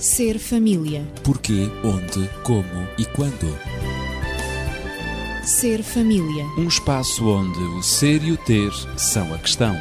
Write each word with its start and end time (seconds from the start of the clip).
Ser 0.00 0.38
família. 0.38 1.06
Porquê, 1.22 1.68
onde, 1.84 2.26
como 2.42 2.88
e 2.96 3.04
quando. 3.04 3.54
Ser 5.44 5.82
família. 5.82 6.46
Um 6.56 6.66
espaço 6.66 7.28
onde 7.28 7.58
o 7.58 7.82
ser 7.82 8.24
e 8.24 8.32
o 8.32 8.36
ter 8.38 8.72
são 8.96 9.34
a 9.34 9.38
questão. 9.38 9.76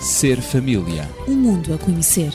Ser 0.00 0.40
família. 0.40 1.10
Um 1.26 1.34
mundo 1.34 1.74
a 1.74 1.78
conhecer. 1.78 2.32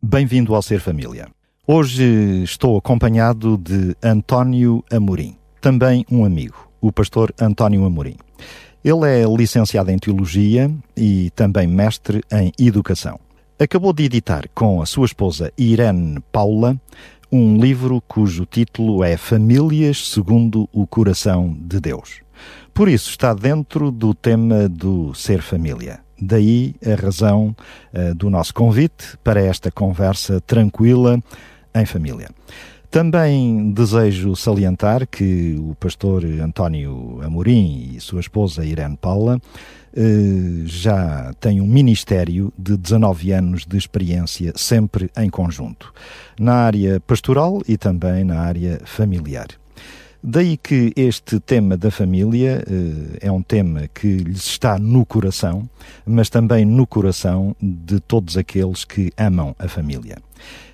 Bem-vindo 0.00 0.54
ao 0.54 0.62
Ser 0.62 0.78
Família. 0.78 1.26
Hoje 1.66 2.44
estou 2.44 2.76
acompanhado 2.76 3.58
de 3.58 3.96
António 4.00 4.84
Amorim, 4.88 5.36
também 5.62 6.04
um 6.10 6.24
amigo, 6.24 6.68
o 6.80 6.92
pastor 6.92 7.32
António 7.40 7.84
Amorim. 7.84 8.16
Ele 8.84 9.08
é 9.08 9.24
licenciado 9.24 9.92
em 9.92 9.98
Teologia 9.98 10.68
e 10.96 11.30
também 11.30 11.68
mestre 11.68 12.20
em 12.32 12.52
Educação. 12.58 13.18
Acabou 13.58 13.92
de 13.92 14.02
editar 14.02 14.48
com 14.52 14.82
a 14.82 14.86
sua 14.86 15.06
esposa 15.06 15.52
Irene 15.56 16.18
Paula 16.32 16.76
um 17.30 17.56
livro 17.56 18.02
cujo 18.06 18.44
título 18.44 19.04
é 19.04 19.16
Famílias 19.16 20.10
segundo 20.10 20.68
o 20.72 20.84
Coração 20.84 21.56
de 21.58 21.80
Deus. 21.80 22.20
Por 22.74 22.88
isso 22.88 23.08
está 23.08 23.32
dentro 23.32 23.92
do 23.92 24.12
tema 24.12 24.68
do 24.68 25.14
ser 25.14 25.40
família. 25.42 26.00
Daí 26.20 26.74
a 26.84 27.00
razão 27.00 27.54
uh, 27.94 28.14
do 28.16 28.28
nosso 28.28 28.52
convite 28.52 29.16
para 29.22 29.40
esta 29.40 29.70
conversa 29.70 30.40
tranquila 30.40 31.22
em 31.74 31.86
família. 31.86 32.28
Também 32.92 33.72
desejo 33.72 34.36
salientar 34.36 35.06
que 35.06 35.56
o 35.58 35.74
pastor 35.76 36.26
António 36.26 37.20
Amorim 37.22 37.94
e 37.94 37.98
sua 37.98 38.20
esposa 38.20 38.66
Irene 38.66 38.98
Paula 38.98 39.40
eh, 39.96 40.64
já 40.66 41.32
têm 41.40 41.62
um 41.62 41.66
ministério 41.66 42.52
de 42.58 42.76
19 42.76 43.32
anos 43.32 43.64
de 43.64 43.78
experiência, 43.78 44.52
sempre 44.56 45.10
em 45.16 45.30
conjunto, 45.30 45.90
na 46.38 46.52
área 46.52 47.00
pastoral 47.00 47.62
e 47.66 47.78
também 47.78 48.24
na 48.24 48.40
área 48.40 48.78
familiar. 48.84 49.61
Daí 50.24 50.56
que 50.56 50.92
este 50.94 51.40
tema 51.40 51.76
da 51.76 51.90
família 51.90 52.62
eh, 52.64 53.26
é 53.26 53.32
um 53.32 53.42
tema 53.42 53.88
que 53.92 54.18
lhes 54.18 54.46
está 54.46 54.78
no 54.78 55.04
coração, 55.04 55.68
mas 56.06 56.30
também 56.30 56.64
no 56.64 56.86
coração 56.86 57.56
de 57.60 57.98
todos 57.98 58.36
aqueles 58.36 58.84
que 58.84 59.12
amam 59.16 59.56
a 59.58 59.66
família. 59.66 60.18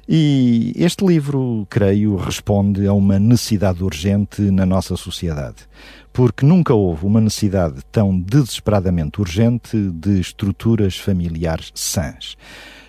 E 0.06 0.74
este 0.76 1.02
livro, 1.04 1.66
creio, 1.70 2.16
responde 2.16 2.86
a 2.86 2.92
uma 2.92 3.18
necessidade 3.18 3.82
urgente 3.82 4.42
na 4.42 4.66
nossa 4.66 4.96
sociedade, 4.96 5.66
porque 6.12 6.44
nunca 6.44 6.74
houve 6.74 7.06
uma 7.06 7.20
necessidade 7.20 7.80
tão 7.90 8.18
desesperadamente 8.18 9.18
urgente 9.18 9.76
de 9.76 10.20
estruturas 10.20 10.98
familiares 10.98 11.70
sãs. 11.74 12.36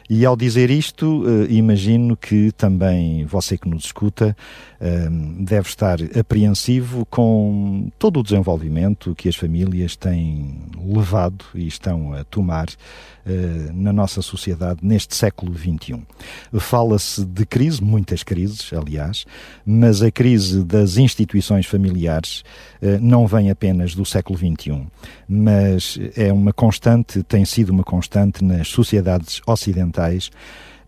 E 0.09 0.25
ao 0.25 0.35
dizer 0.35 0.71
isto, 0.71 1.21
uh, 1.21 1.45
imagino 1.51 2.17
que 2.17 2.51
também 2.53 3.25
você 3.25 3.55
que 3.55 3.69
nos 3.69 3.85
escuta 3.85 4.35
uh, 4.81 5.43
deve 5.43 5.69
estar 5.69 5.99
apreensivo 6.17 7.05
com 7.05 7.91
todo 7.99 8.19
o 8.19 8.23
desenvolvimento 8.23 9.13
que 9.13 9.29
as 9.29 9.35
famílias 9.35 9.95
têm 9.95 10.63
levado 10.83 11.45
e 11.53 11.67
estão 11.67 12.11
a 12.11 12.23
tomar 12.23 12.69
uh, 12.69 13.71
na 13.71 13.93
nossa 13.93 14.23
sociedade 14.23 14.79
neste 14.81 15.15
século 15.15 15.53
XXI. 15.55 16.01
Fala-se 16.59 17.23
de 17.23 17.45
crise, 17.45 17.83
muitas 17.83 18.23
crises, 18.23 18.73
aliás, 18.73 19.27
mas 19.63 20.01
a 20.01 20.09
crise 20.09 20.63
das 20.63 20.97
instituições 20.97 21.67
familiares 21.67 22.43
não 23.01 23.27
vem 23.27 23.49
apenas 23.49 23.93
do 23.93 24.05
século 24.05 24.37
XXI, 24.37 24.87
mas 25.27 25.99
é 26.15 26.31
uma 26.31 26.53
constante, 26.53 27.21
tem 27.23 27.43
sido 27.43 27.69
uma 27.71 27.83
constante 27.83 28.43
nas 28.43 28.69
sociedades 28.69 29.41
ocidentais 29.45 30.29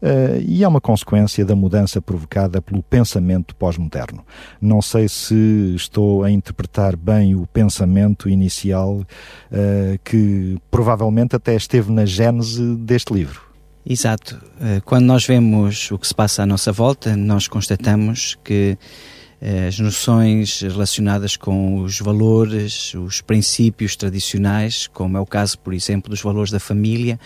Uh, 0.02 0.42
e 0.48 0.64
é 0.64 0.68
uma 0.68 0.82
consequência 0.82 1.46
da 1.46 1.56
mudança 1.56 2.02
provocada 2.02 2.60
pelo 2.60 2.82
pensamento 2.82 3.56
pós-moderno. 3.56 4.26
Não 4.60 4.82
sei 4.82 5.08
se 5.08 5.76
estou 5.76 6.24
a 6.24 6.32
interpretar 6.32 6.96
bem 6.96 7.36
o 7.36 7.46
pensamento 7.46 8.28
inicial 8.28 8.96
uh, 8.96 10.00
que 10.04 10.58
provavelmente 10.72 11.36
até 11.36 11.56
esteve 11.56 11.92
na 11.92 12.04
gênese 12.04 12.76
deste 12.78 13.14
livro. 13.14 13.52
Exato. 13.84 14.40
Quando 14.86 15.06
nós 15.06 15.26
vemos 15.26 15.90
o 15.90 15.98
que 15.98 16.08
se 16.08 16.14
passa 16.14 16.44
à 16.44 16.46
nossa 16.46 16.72
volta, 16.72 17.16
nós 17.16 17.48
constatamos 17.48 18.38
que 18.44 18.78
as 19.42 19.80
noções 19.80 20.62
relacionadas 20.62 21.36
com 21.36 21.82
os 21.82 22.00
valores, 22.00 22.94
os 22.94 23.22
princípios 23.22 23.96
tradicionais, 23.96 24.86
como 24.86 25.18
é 25.18 25.20
o 25.20 25.26
caso, 25.26 25.58
por 25.58 25.74
exemplo, 25.74 26.12
dos 26.12 26.22
valores 26.22 26.52
da 26.52 26.60
família, 26.60 27.20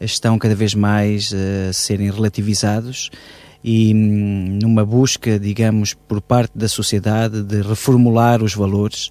estão 0.00 0.38
cada 0.38 0.54
vez 0.54 0.74
mais 0.74 1.34
a 1.34 1.72
serem 1.74 2.10
relativizados 2.10 3.10
e 3.62 3.92
hum, 3.94 4.58
numa 4.62 4.86
busca, 4.86 5.38
digamos, 5.38 5.92
por 5.92 6.22
parte 6.22 6.56
da 6.56 6.66
sociedade 6.66 7.42
de 7.42 7.60
reformular 7.60 8.42
os 8.42 8.54
valores, 8.54 9.10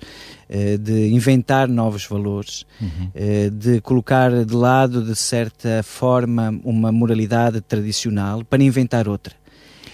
eh, 0.49 0.75
de 0.75 1.09
inventar 1.09 1.67
novos 1.67 2.07
valores, 2.07 2.65
uhum. 2.81 3.11
de 3.53 3.79
colocar 3.81 4.43
de 4.43 4.55
lado, 4.55 5.03
de 5.03 5.15
certa 5.15 5.83
forma, 5.83 6.59
uma 6.63 6.91
moralidade 6.91 7.61
tradicional 7.61 8.43
para 8.43 8.63
inventar 8.63 9.07
outra. 9.07 9.35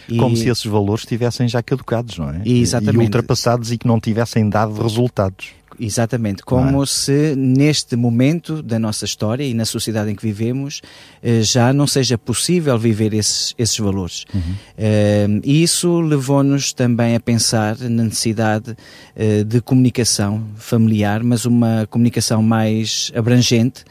E... 0.08 0.18
Como 0.18 0.36
se 0.36 0.50
esses 0.50 0.66
valores 0.66 1.04
estivessem 1.04 1.48
já 1.48 1.62
caducados, 1.62 2.18
não 2.18 2.30
é? 2.30 2.42
Exatamente. 2.46 3.02
E 3.02 3.06
ultrapassados 3.06 3.72
e 3.72 3.78
que 3.78 3.88
não 3.88 4.00
tivessem 4.00 4.50
dado 4.50 4.82
resultados. 4.82 5.54
Exatamente, 5.80 6.44
como 6.44 6.84
é? 6.84 6.86
se 6.86 7.36
neste 7.36 7.96
momento 7.96 8.62
da 8.62 8.80
nossa 8.80 9.06
história 9.06 9.44
e 9.44 9.54
na 9.54 9.66
sociedade 9.66 10.10
em 10.10 10.16
que 10.16 10.22
vivemos 10.22 10.82
eh, 11.22 11.42
já 11.42 11.74
não 11.74 11.86
seja 11.86 12.18
possível 12.18 12.78
viver 12.78 13.14
esses, 13.14 13.54
esses 13.58 13.78
valores. 13.78 14.26
Uhum. 14.34 14.42
Uh, 14.42 15.42
e 15.44 15.64
isso 15.64 16.00
levou-nos 16.00 16.72
também 16.72 17.16
a 17.16 17.20
pensar 17.20 17.78
na 17.78 18.04
necessidade 18.04 18.72
uh, 18.72 19.44
de 19.44 19.62
comunicação 19.62 20.46
familiar, 20.56 21.24
mas 21.24 21.46
uma 21.46 21.86
comunicação 21.90 22.42
mais 22.42 23.12
abrangente 23.16 23.84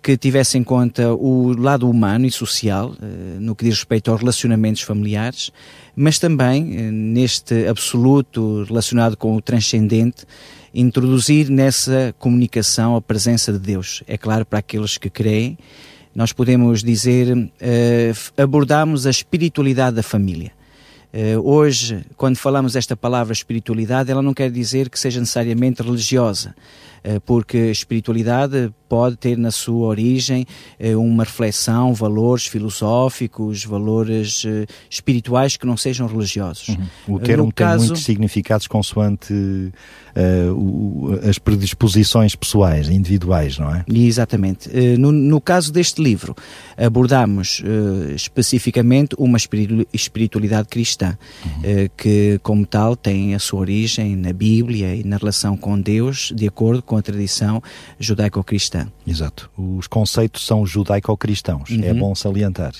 que 0.00 0.16
tivesse 0.16 0.56
em 0.56 0.64
conta 0.64 1.12
o 1.14 1.52
lado 1.52 1.88
humano 1.88 2.26
e 2.26 2.30
social, 2.30 2.94
no 3.38 3.54
que 3.54 3.64
diz 3.64 3.74
respeito 3.74 4.10
aos 4.10 4.20
relacionamentos 4.20 4.82
familiares, 4.82 5.50
mas 5.94 6.18
também 6.18 6.64
neste 6.90 7.66
absoluto 7.66 8.64
relacionado 8.64 9.16
com 9.16 9.36
o 9.36 9.42
transcendente, 9.42 10.24
introduzir 10.74 11.50
nessa 11.50 12.14
comunicação 12.18 12.96
a 12.96 13.02
presença 13.02 13.52
de 13.52 13.58
Deus. 13.58 14.02
É 14.06 14.16
claro, 14.16 14.46
para 14.46 14.60
aqueles 14.60 14.96
que 14.96 15.10
creem, 15.10 15.58
nós 16.14 16.32
podemos 16.32 16.82
dizer, 16.82 17.28
abordamos 18.36 19.06
a 19.06 19.10
espiritualidade 19.10 19.96
da 19.96 20.02
família. 20.02 20.52
Hoje, 21.44 22.06
quando 22.16 22.38
falamos 22.38 22.74
esta 22.74 22.96
palavra 22.96 23.34
espiritualidade, 23.34 24.10
ela 24.10 24.22
não 24.22 24.32
quer 24.32 24.50
dizer 24.50 24.88
que 24.88 24.98
seja 24.98 25.20
necessariamente 25.20 25.82
religiosa, 25.82 26.54
uh, 27.04 27.20
porque 27.22 27.70
espiritualidade 27.70 28.72
pode 28.88 29.16
ter 29.16 29.38
na 29.38 29.50
sua 29.50 29.86
origem 29.86 30.46
uh, 30.78 31.00
uma 31.00 31.24
reflexão, 31.24 31.94
valores 31.94 32.46
filosóficos, 32.46 33.64
valores 33.64 34.44
espirituais 34.90 35.56
que 35.56 35.66
não 35.66 35.76
sejam 35.76 36.06
religiosos. 36.06 36.68
Uhum. 36.68 37.16
O 37.16 37.18
termo 37.18 37.46
no 37.46 37.52
tem 37.52 37.66
caso... 37.66 37.84
muitos 37.86 38.04
significados 38.04 38.66
consoante 38.66 39.32
o, 40.54 41.18
as 41.28 41.38
predisposições 41.38 42.34
pessoais, 42.34 42.88
individuais, 42.88 43.58
não 43.58 43.74
é? 43.74 43.84
Exatamente. 43.88 44.68
No, 44.98 45.10
no 45.10 45.40
caso 45.40 45.72
deste 45.72 46.02
livro, 46.02 46.34
abordamos 46.76 47.62
especificamente 48.14 49.16
uma 49.18 49.38
espiritualidade 49.92 50.68
cristã 50.68 51.16
uhum. 51.44 51.62
que, 51.96 52.38
como 52.42 52.66
tal, 52.66 52.94
tem 52.94 53.34
a 53.34 53.38
sua 53.38 53.60
origem 53.60 54.14
na 54.16 54.32
Bíblia 54.32 54.94
e 54.94 55.02
na 55.02 55.16
relação 55.16 55.56
com 55.56 55.80
Deus, 55.80 56.30
de 56.34 56.46
acordo 56.46 56.82
com 56.92 56.98
a 56.98 57.02
tradição 57.02 57.62
judaico-cristã. 57.98 58.86
Exato. 59.06 59.50
Os 59.56 59.86
conceitos 59.86 60.44
são 60.44 60.66
judaico-cristãos, 60.66 61.70
é 61.70 61.74
uhum. 61.74 61.84
é 61.84 61.94
bom 61.94 62.14
salientar. 62.14 62.74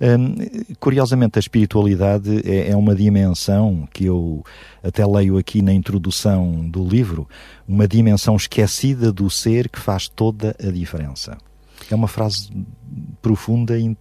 Hum, 0.00 0.34
curiosamente, 0.80 1.38
a 1.38 1.40
espiritualidade 1.40 2.48
é, 2.50 2.70
é, 2.70 2.76
uma 2.76 2.94
dimensão 2.94 3.86
que 3.92 4.06
eu 4.06 4.42
até 4.82 5.04
leio 5.04 5.36
aqui 5.36 5.60
na 5.60 5.70
introdução 5.70 6.66
do 6.66 6.82
livro, 6.82 7.28
uma 7.68 7.86
dimensão 7.86 8.36
esquecida 8.36 9.12
do 9.12 9.28
ser 9.28 9.68
que 9.68 9.78
faz 9.78 10.08
toda 10.08 10.56
a 10.58 10.70
diferença. 10.70 11.36
É 11.90 11.94
uma 11.94 12.08
frase 12.08 12.48
profunda 13.20 13.78
e 13.78 13.94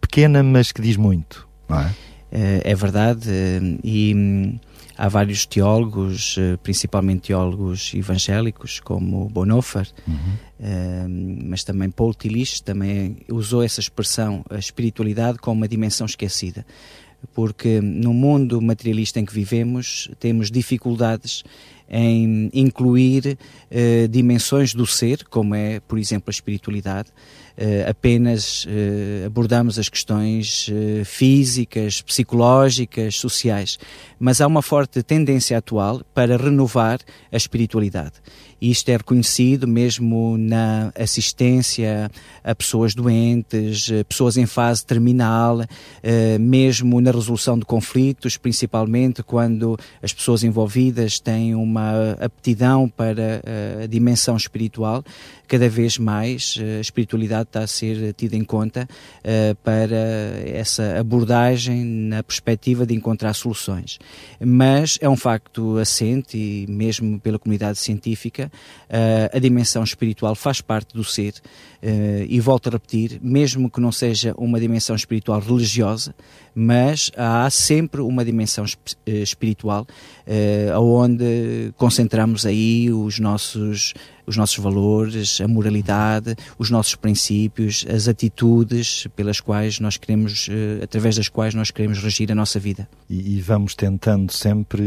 pequena, 0.00 0.44
mas 0.44 0.70
que 0.70 0.80
diz 0.80 0.96
muito, 0.96 1.48
não 1.68 1.80
é? 1.80 1.92
Eh, 2.30 2.62
é 2.64 2.74
verdade, 2.76 3.28
eh, 3.28 3.60
e 3.82 4.14
hum, 4.14 4.58
há 4.96 5.08
vários 5.08 5.46
teólogos, 5.46 6.36
eh, 6.38 6.56
principalmente 6.62 7.28
teólogos 7.28 7.92
evangélicos, 7.94 8.80
como 8.80 9.28
Bonhoeffer, 9.28 9.88
uhum. 10.06 11.44
mas 11.48 11.64
também 11.64 11.90
Paul 11.90 12.14
Tillich 12.14 12.62
também 12.62 13.16
usou 13.30 13.62
essa 13.62 13.80
expressão, 13.80 14.44
a 14.48 14.58
espiritualidade 14.58 15.38
como 15.38 15.60
uma 15.60 15.68
dimensão 15.68 16.06
esquecida. 16.06 16.64
porque 17.32 17.80
no 17.80 18.12
mundo 18.12 18.60
materialista 18.60 19.18
em 19.18 19.24
que 19.24 19.32
vivemos 19.32 20.10
temos 20.20 20.50
dificuldades 20.50 21.42
em 21.88 22.50
incluir 22.52 23.38
uh, 23.74 24.08
dimensões 24.08 24.72
do 24.72 24.86
ser, 24.86 25.24
como 25.24 25.54
é, 25.54 25.80
por 25.80 25.98
exemplo, 25.98 26.24
a 26.28 26.30
espiritualidade. 26.30 27.08
Uh, 27.56 27.88
apenas 27.88 28.64
uh, 28.64 29.26
abordamos 29.26 29.78
as 29.78 29.88
questões 29.88 30.68
físicas, 31.04 32.02
psicológicas, 32.02 33.16
sociais, 33.16 33.78
mas 34.18 34.40
há 34.40 34.46
uma 34.46 34.62
forte 34.62 35.02
tendência 35.02 35.58
atual 35.58 36.02
para 36.12 36.36
renovar 36.36 36.98
a 37.30 37.36
espiritualidade. 37.36 38.14
Isto 38.60 38.88
é 38.88 38.96
reconhecido 38.96 39.68
mesmo 39.68 40.38
na 40.38 40.90
assistência 40.98 42.10
a 42.42 42.54
pessoas 42.54 42.94
doentes, 42.94 43.90
pessoas 44.08 44.38
em 44.38 44.46
fase 44.46 44.86
terminal, 44.86 45.58
mesmo 46.40 46.98
na 46.98 47.10
resolução 47.10 47.58
de 47.58 47.66
conflitos, 47.66 48.38
principalmente 48.38 49.22
quando 49.22 49.78
as 50.02 50.14
pessoas 50.14 50.44
envolvidas 50.44 51.20
têm 51.20 51.54
uma 51.54 52.12
aptidão 52.12 52.88
para 52.88 53.42
a 53.84 53.86
dimensão 53.86 54.36
espiritual. 54.36 55.04
Cada 55.46 55.68
vez 55.68 55.98
mais 55.98 56.58
a 56.78 56.80
espiritualidade 56.80 57.48
está 57.48 57.60
a 57.60 57.66
ser 57.66 58.12
tida 58.14 58.36
em 58.36 58.44
conta 58.44 58.88
para 59.62 59.96
essa 60.46 60.98
abordagem 60.98 61.84
na 61.84 62.22
perspectiva 62.22 62.86
de 62.86 62.94
encontrar 62.94 63.34
soluções. 63.34 63.98
Mas 64.40 64.98
é 65.00 65.08
um 65.08 65.16
facto 65.16 65.78
assente, 65.78 66.36
e 66.36 66.66
mesmo 66.68 67.18
pela 67.20 67.38
comunidade 67.38 67.78
científica, 67.78 68.50
uh, 68.88 69.36
a 69.36 69.38
dimensão 69.38 69.82
espiritual 69.82 70.34
faz 70.34 70.60
parte 70.60 70.94
do 70.94 71.04
ser. 71.04 71.34
E 72.26 72.40
volto 72.40 72.68
a 72.68 72.72
repetir, 72.72 73.20
mesmo 73.22 73.68
que 73.68 73.78
não 73.78 73.92
seja 73.92 74.32
uma 74.38 74.58
dimensão 74.58 74.96
espiritual 74.96 75.38
religiosa, 75.38 76.14
mas 76.54 77.10
há 77.14 77.50
sempre 77.50 78.00
uma 78.00 78.24
dimensão 78.24 78.64
eh, 79.04 79.12
espiritual 79.20 79.86
onde 80.80 81.74
concentramos 81.76 82.46
aí 82.46 82.90
os 82.90 83.18
nossos 83.18 83.92
os 84.26 84.36
nossos 84.36 84.58
valores, 84.58 85.40
a 85.40 85.48
moralidade, 85.48 86.36
os 86.58 86.70
nossos 86.70 86.94
princípios, 86.94 87.84
as 87.88 88.08
atitudes 88.08 89.06
pelas 89.14 89.40
quais 89.40 89.80
nós 89.80 89.96
queremos, 89.96 90.48
através 90.82 91.16
das 91.16 91.28
quais 91.28 91.54
nós 91.54 91.70
queremos 91.70 91.98
regir 91.98 92.30
a 92.30 92.34
nossa 92.34 92.58
vida. 92.58 92.88
E, 93.08 93.36
e 93.36 93.40
vamos 93.40 93.74
tentando 93.74 94.32
sempre 94.32 94.82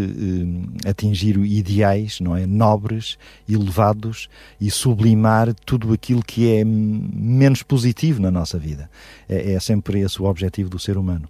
eh, 0.85 0.89
atingir 0.89 1.37
ideais, 1.37 2.19
não 2.19 2.35
é, 2.35 2.45
nobres, 2.45 3.17
elevados 3.47 4.29
e 4.59 4.71
sublimar 4.71 5.53
tudo 5.53 5.93
aquilo 5.93 6.23
que 6.23 6.51
é 6.51 6.63
menos 6.63 7.63
positivo 7.63 8.21
na 8.21 8.31
nossa 8.31 8.57
vida. 8.57 8.89
É, 9.29 9.53
é 9.53 9.59
sempre 9.59 9.99
esse 10.01 10.21
o 10.21 10.25
objetivo 10.25 10.69
do 10.69 10.79
ser 10.79 10.97
humano. 10.97 11.29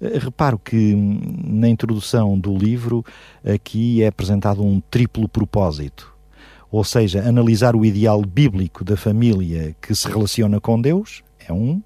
Eh, 0.00 0.18
reparo 0.18 0.58
que 0.58 0.94
hum, 0.94 1.20
na 1.44 1.68
introdução 1.68 2.38
do 2.38 2.56
livro 2.56 3.04
aqui 3.44 4.02
é 4.02 4.08
apresentado 4.08 4.62
um 4.62 4.80
triplo 4.80 5.28
propósito. 5.28 6.17
Ou 6.70 6.84
seja, 6.84 7.26
analisar 7.26 7.74
o 7.74 7.84
ideal 7.84 8.20
bíblico 8.22 8.84
da 8.84 8.96
família 8.96 9.74
que 9.80 9.94
se 9.94 10.06
relaciona 10.08 10.60
com 10.60 10.80
Deus, 10.80 11.22
é 11.48 11.52
um. 11.52 11.82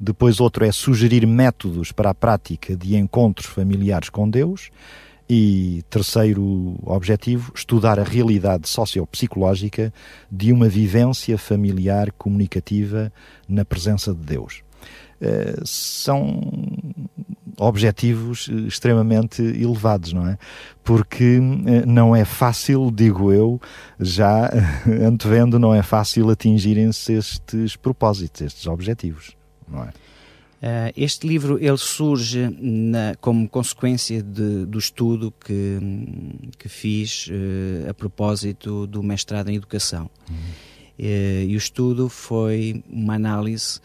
Depois, 0.00 0.40
outro 0.40 0.64
é 0.64 0.72
sugerir 0.72 1.26
métodos 1.26 1.92
para 1.92 2.10
a 2.10 2.14
prática 2.14 2.76
de 2.76 2.96
encontros 2.96 3.46
familiares 3.46 4.08
com 4.08 4.28
Deus. 4.28 4.70
E 5.28 5.82
terceiro 5.88 6.78
objetivo, 6.82 7.52
estudar 7.54 7.98
a 7.98 8.02
realidade 8.02 8.68
sociopsicológica 8.68 9.92
de 10.30 10.52
uma 10.52 10.68
vivência 10.68 11.38
familiar 11.38 12.10
comunicativa 12.12 13.12
na 13.48 13.64
presença 13.64 14.12
de 14.12 14.20
Deus. 14.20 14.62
Uh, 15.20 15.64
são 15.64 16.40
objetivos 17.62 18.48
extremamente 18.66 19.42
elevados, 19.42 20.12
não 20.12 20.26
é? 20.26 20.38
Porque 20.82 21.38
uh, 21.38 21.86
não 21.86 22.14
é 22.14 22.24
fácil, 22.24 22.90
digo 22.90 23.32
eu, 23.32 23.60
já 23.98 24.50
antevendo, 25.02 25.58
não 25.58 25.74
é 25.74 25.82
fácil 25.82 26.30
atingirem-se 26.30 27.12
estes 27.12 27.76
propósitos, 27.76 28.40
estes 28.40 28.66
objetivos, 28.66 29.36
não 29.68 29.84
é? 29.84 29.92
Este 30.96 31.26
livro 31.26 31.58
ele 31.60 31.76
surge 31.76 32.48
na, 32.60 33.16
como 33.20 33.48
consequência 33.48 34.22
de, 34.22 34.64
do 34.64 34.78
estudo 34.78 35.34
que, 35.44 35.78
que 36.56 36.68
fiz 36.68 37.26
uh, 37.26 37.90
a 37.90 37.94
propósito 37.94 38.86
do 38.86 39.02
mestrado 39.02 39.48
em 39.48 39.56
Educação. 39.56 40.08
Uhum. 40.30 40.36
Uh, 40.98 41.44
e 41.48 41.54
o 41.54 41.58
estudo 41.58 42.08
foi 42.08 42.84
uma 42.88 43.14
análise 43.14 43.80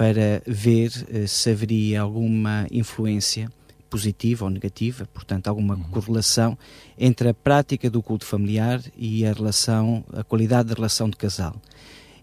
para 0.00 0.42
ver 0.46 0.90
se 1.28 1.50
haveria 1.50 2.00
alguma 2.00 2.66
influência 2.70 3.52
positiva 3.90 4.46
ou 4.46 4.50
negativa, 4.50 5.06
portanto 5.12 5.48
alguma 5.48 5.74
uhum. 5.74 5.82
correlação 5.90 6.56
entre 6.98 7.28
a 7.28 7.34
prática 7.34 7.90
do 7.90 8.02
culto 8.02 8.24
familiar 8.24 8.80
e 8.96 9.26
a 9.26 9.32
relação, 9.34 10.02
a 10.14 10.24
qualidade 10.24 10.70
da 10.70 10.74
relação 10.74 11.10
de 11.10 11.18
casal. 11.18 11.54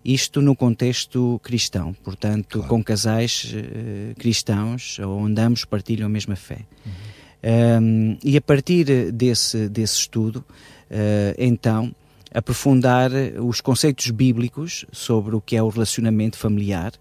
Isto 0.04 0.42
no 0.42 0.56
contexto 0.56 1.40
cristão, 1.44 1.94
portanto, 2.04 2.58
claro. 2.58 2.68
com 2.68 2.84
casais 2.84 3.54
uh, 3.54 4.16
cristãos, 4.16 4.98
onde 5.00 5.40
ambos 5.40 5.64
partilham 5.64 6.08
a 6.08 6.10
mesma 6.10 6.36
fé. 6.36 6.62
Uhum. 6.84 7.84
Um, 7.84 8.18
e 8.24 8.38
a 8.38 8.42
partir 8.42 9.12
desse, 9.12 9.70
desse 9.70 10.00
estudo, 10.00 10.38
uh, 10.90 11.36
então, 11.38 11.94
aprofundar 12.38 13.10
os 13.42 13.62
conceitos 13.62 14.12
bíblicos 14.12 14.86
sobre 14.92 15.36
o 15.36 15.42
que 15.42 15.56
é 15.56 15.64
o 15.64 15.70
relacionamento 15.70 16.38
familiar, 16.38 16.92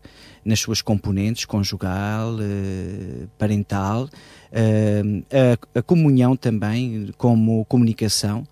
nas 0.43 0.61
suas 0.61 0.81
componentes, 0.81 1.44
conjugal, 1.44 2.37
uh, 2.37 3.29
parental, 3.37 4.09
a, 4.50 5.79
a 5.79 5.83
comunhão 5.83 6.35
também 6.35 7.11
como 7.19 7.67
comunicação, 7.67 8.47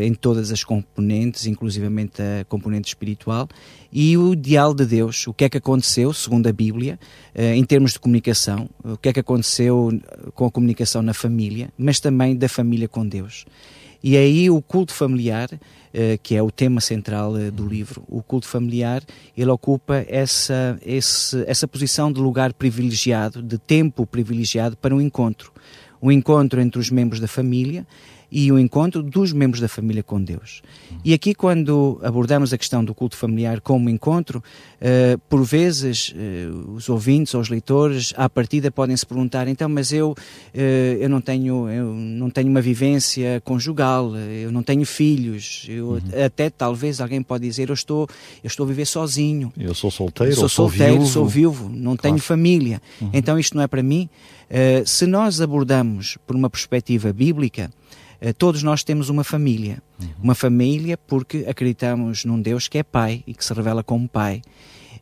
em 0.00 0.14
todas 0.14 0.50
as 0.50 0.64
componentes, 0.64 1.44
inclusivamente 1.44 2.22
a 2.22 2.42
componente 2.46 2.88
espiritual, 2.88 3.46
e 3.92 4.16
o 4.16 4.32
ideal 4.32 4.72
de 4.72 4.86
Deus, 4.86 5.26
o 5.26 5.34
que 5.34 5.44
é 5.44 5.48
que 5.50 5.58
aconteceu, 5.58 6.10
segundo 6.14 6.46
a 6.46 6.52
Bíblia, 6.52 6.98
em 7.34 7.62
termos 7.64 7.92
de 7.92 7.98
comunicação, 7.98 8.70
o 8.82 8.96
que 8.96 9.10
é 9.10 9.12
que 9.12 9.20
aconteceu 9.20 9.90
com 10.34 10.46
a 10.46 10.50
comunicação 10.50 11.02
na 11.02 11.12
família, 11.12 11.68
mas 11.76 12.00
também 12.00 12.34
da 12.34 12.48
família 12.48 12.88
com 12.88 13.06
Deus. 13.06 13.44
E 14.02 14.16
aí 14.16 14.48
o 14.48 14.62
culto 14.62 14.92
familiar, 14.92 15.48
uh, 15.52 16.18
que 16.22 16.34
é 16.36 16.42
o 16.42 16.50
tema 16.50 16.80
central 16.80 17.32
uh, 17.32 17.50
do 17.50 17.66
livro, 17.66 18.04
o 18.08 18.22
culto 18.22 18.46
familiar, 18.46 19.02
ele 19.36 19.50
ocupa 19.50 20.04
essa, 20.08 20.78
esse, 20.84 21.44
essa 21.46 21.66
posição 21.66 22.12
de 22.12 22.20
lugar 22.20 22.52
privilegiado, 22.52 23.42
de 23.42 23.58
tempo 23.58 24.06
privilegiado 24.06 24.76
para 24.76 24.94
um 24.94 25.00
encontro. 25.00 25.52
Um 26.00 26.12
encontro 26.12 26.60
entre 26.60 26.78
os 26.80 26.90
membros 26.90 27.20
da 27.20 27.26
família 27.26 27.84
e 28.30 28.52
o 28.52 28.58
encontro 28.58 29.02
dos 29.02 29.32
membros 29.32 29.60
da 29.60 29.68
família 29.68 30.02
com 30.02 30.22
Deus. 30.22 30.62
E 31.04 31.14
aqui, 31.14 31.34
quando 31.34 31.98
abordamos 32.02 32.52
a 32.52 32.58
questão 32.58 32.84
do 32.84 32.94
culto 32.94 33.16
familiar 33.16 33.60
como 33.60 33.88
encontro, 33.88 34.42
uh, 34.82 35.18
por 35.28 35.42
vezes 35.44 36.12
uh, 36.14 36.72
os 36.72 36.88
ouvintes 36.88 37.34
ou 37.34 37.40
os 37.40 37.48
leitores, 37.48 38.12
à 38.16 38.28
partida, 38.28 38.70
podem 38.70 38.96
se 38.96 39.06
perguntar: 39.06 39.48
então, 39.48 39.68
mas 39.68 39.92
eu, 39.92 40.10
uh, 40.10 40.16
eu, 40.54 41.08
não 41.08 41.20
tenho, 41.20 41.68
eu 41.70 41.94
não 41.94 42.28
tenho 42.28 42.48
uma 42.48 42.60
vivência 42.60 43.40
conjugal, 43.44 44.14
eu 44.16 44.52
não 44.52 44.62
tenho 44.62 44.84
filhos, 44.84 45.66
eu, 45.68 45.90
uhum. 45.90 46.00
até 46.24 46.50
talvez 46.50 47.00
alguém 47.00 47.22
pode 47.22 47.46
dizer: 47.46 47.70
eu 47.70 47.74
estou, 47.74 48.06
eu 48.42 48.48
estou 48.48 48.64
a 48.64 48.68
viver 48.68 48.86
sozinho. 48.86 49.52
Eu 49.56 49.74
sou 49.74 49.90
solteiro, 49.90 50.32
eu 50.32 50.36
sou 50.36 50.48
solteiro, 50.48 50.94
viúvo. 50.94 51.06
sou 51.06 51.26
viúvo, 51.26 51.68
não 51.68 51.96
claro. 51.96 52.02
tenho 52.02 52.18
família. 52.18 52.82
Uhum. 53.00 53.10
Então, 53.12 53.38
isto 53.38 53.56
não 53.56 53.62
é 53.62 53.66
para 53.66 53.82
mim. 53.82 54.08
se 54.84 55.06
nós 55.06 55.40
abordamos 55.40 56.18
por 56.26 56.36
uma 56.36 56.50
perspectiva 56.50 57.12
bíblica, 57.12 57.70
todos 58.36 58.62
nós 58.62 58.82
temos 58.82 59.08
uma 59.08 59.24
família. 59.24 59.82
Uhum. 60.00 60.08
Uma 60.24 60.34
família 60.34 60.96
porque 60.96 61.44
acreditamos 61.48 62.24
num 62.24 62.40
Deus 62.40 62.68
que 62.68 62.78
é 62.78 62.82
Pai 62.82 63.22
e 63.26 63.34
que 63.34 63.44
se 63.44 63.52
revela 63.52 63.82
como 63.82 64.08
Pai. 64.08 64.42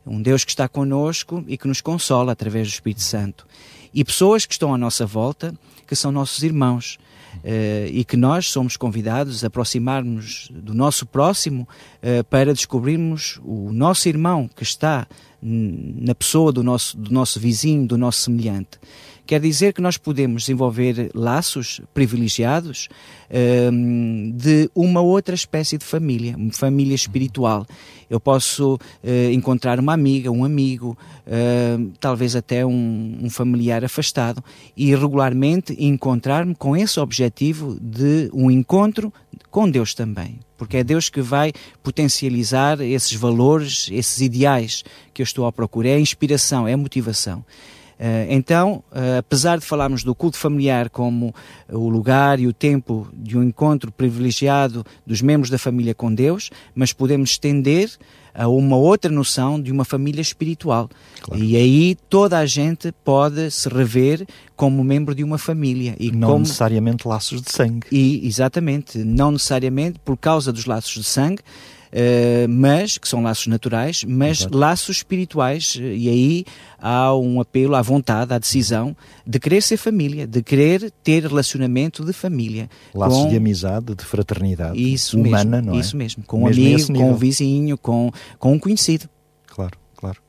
Um 0.05 0.21
Deus 0.21 0.45
que 0.45 0.51
está 0.51 0.67
conosco 0.67 1.43
e 1.47 1.57
que 1.57 1.67
nos 1.67 1.81
consola 1.81 2.31
através 2.31 2.67
do 2.67 2.71
Espírito 2.71 3.01
Santo. 3.01 3.45
E 3.93 4.03
pessoas 4.03 4.45
que 4.45 4.53
estão 4.53 4.73
à 4.73 4.77
nossa 4.77 5.05
volta, 5.05 5.53
que 5.85 5.95
são 5.95 6.11
nossos 6.11 6.43
irmãos. 6.43 6.97
Uh, 7.37 7.85
e 7.91 8.03
que 8.03 8.17
nós 8.17 8.49
somos 8.49 8.75
convidados 8.75 9.43
a 9.43 9.47
aproximarmos 9.47 10.49
do 10.51 10.73
nosso 10.73 11.05
próximo 11.05 11.67
uh, 12.01 12.23
para 12.23 12.51
descobrirmos 12.51 13.39
o 13.43 13.71
nosso 13.71 14.09
irmão 14.09 14.49
que 14.53 14.63
está 14.63 15.05
na 15.39 16.15
pessoa 16.15 16.51
do 16.51 16.63
nosso, 16.63 16.97
do 16.97 17.11
nosso 17.11 17.39
vizinho, 17.39 17.85
do 17.85 17.95
nosso 17.95 18.21
semelhante. 18.21 18.79
Quer 19.27 19.41
dizer 19.41 19.73
que 19.73 19.81
nós 19.81 19.97
podemos 19.97 20.43
desenvolver 20.43 21.11
laços 21.13 21.81
privilegiados 21.93 22.87
um, 23.73 24.31
de 24.33 24.71
uma 24.73 25.01
outra 25.01 25.35
espécie 25.35 25.77
de 25.77 25.83
família, 25.83 26.37
uma 26.37 26.53
família 26.53 26.95
espiritual. 26.95 27.67
Eu 28.09 28.21
posso 28.21 28.75
uh, 28.75 29.31
encontrar 29.33 29.81
uma 29.81 29.93
amiga, 29.93 30.31
um 30.31 30.45
amigo, 30.45 30.97
uh, 31.27 31.91
talvez 31.99 32.37
até 32.37 32.65
um, 32.65 33.17
um, 33.21 33.29
familiar 33.29 33.83
afastado 33.83 34.41
e 34.77 34.95
regularmente 34.95 35.75
encontrar-me 35.77 36.55
com 36.55 36.73
esse 36.73 36.97
objetivo 36.97 37.77
de 37.81 38.29
um 38.33 38.49
encontro 38.49 39.11
com 39.51 39.69
Deus 39.69 39.93
também. 39.93 40.39
Porque 40.57 40.77
é 40.77 40.85
Deus 40.85 41.09
que 41.09 41.21
vai 41.21 41.51
potencializar 41.83 42.79
esses 42.79 43.13
valores, 43.13 43.89
esses 43.91 44.21
ideais 44.21 44.85
que 45.13 45.21
eu 45.21 45.25
estou 45.25 45.45
à 45.45 45.51
procura. 45.51 45.89
É 45.89 45.95
a 45.95 45.99
inspiração, 45.99 46.65
é 46.65 46.71
a 46.71 46.77
motivação. 46.77 47.43
Então, 48.29 48.83
apesar 49.17 49.57
de 49.57 49.65
falarmos 49.65 50.03
do 50.03 50.13
culto 50.13 50.37
familiar 50.37 50.89
como 50.89 51.33
o 51.69 51.89
lugar 51.89 52.39
e 52.39 52.47
o 52.47 52.53
tempo 52.53 53.07
de 53.13 53.37
um 53.37 53.43
encontro 53.43 53.91
privilegiado 53.91 54.85
dos 55.05 55.21
membros 55.21 55.49
da 55.49 55.57
família 55.57 55.95
com 55.95 56.13
Deus, 56.13 56.49
mas 56.75 56.93
podemos 56.93 57.31
estender 57.31 57.89
a 58.37 58.47
uma 58.47 58.75
outra 58.75 59.11
noção 59.11 59.59
de 59.59 59.71
uma 59.71 59.83
família 59.83 60.21
espiritual. 60.21 60.87
Claro. 61.21 61.43
E 61.43 61.55
aí 61.55 61.97
toda 62.07 62.37
a 62.37 62.45
gente 62.45 62.91
pode 63.03 63.49
se 63.49 63.67
rever 63.67 64.27
como 64.55 64.83
membro 64.83 65.15
de 65.15 65.23
uma 65.23 65.39
família. 65.39 65.95
E 65.99 66.11
não 66.11 66.27
como... 66.29 66.39
necessariamente 66.41 67.07
laços 67.07 67.41
de 67.41 67.51
sangue. 67.51 67.87
E, 67.91 68.27
exatamente, 68.27 68.99
não 68.99 69.31
necessariamente 69.31 69.97
por 70.05 70.15
causa 70.17 70.53
dos 70.53 70.65
laços 70.67 70.93
de 70.93 71.03
sangue, 71.03 71.41
Uh, 71.87 72.47
mas 72.49 72.97
que 72.97 73.07
são 73.07 73.23
laços 73.23 73.47
naturais, 73.47 74.03
mas 74.03 74.41
Exato. 74.41 74.57
laços 74.57 74.97
espirituais 74.97 75.77
e 75.79 76.09
aí 76.09 76.45
há 76.77 77.15
um 77.15 77.39
apelo 77.39 77.75
à 77.75 77.81
vontade, 77.81 78.33
à 78.33 78.37
decisão 78.37 78.95
de 79.25 79.39
querer 79.39 79.61
ser 79.61 79.77
família, 79.77 80.27
de 80.27 80.43
querer 80.43 80.91
ter 81.03 81.23
relacionamento 81.23 82.03
de 82.03 82.11
família, 82.11 82.69
laços 82.93 83.23
com... 83.23 83.29
de 83.29 83.37
amizade, 83.37 83.95
de 83.95 84.03
fraternidade, 84.03 84.77
isso 84.77 85.17
humana, 85.17 85.57
mesmo, 85.57 85.71
não 85.71 85.77
é? 85.77 85.81
Isso 85.81 85.97
mesmo, 85.97 86.23
com 86.23 86.43
um 86.43 86.47
amigo, 86.47 86.93
com 86.93 87.11
um 87.11 87.15
vizinho, 87.15 87.77
com 87.77 88.11
com 88.37 88.53
um 88.53 88.59
conhecido. 88.59 89.09
Claro, 89.47 89.77
claro, 89.95 90.19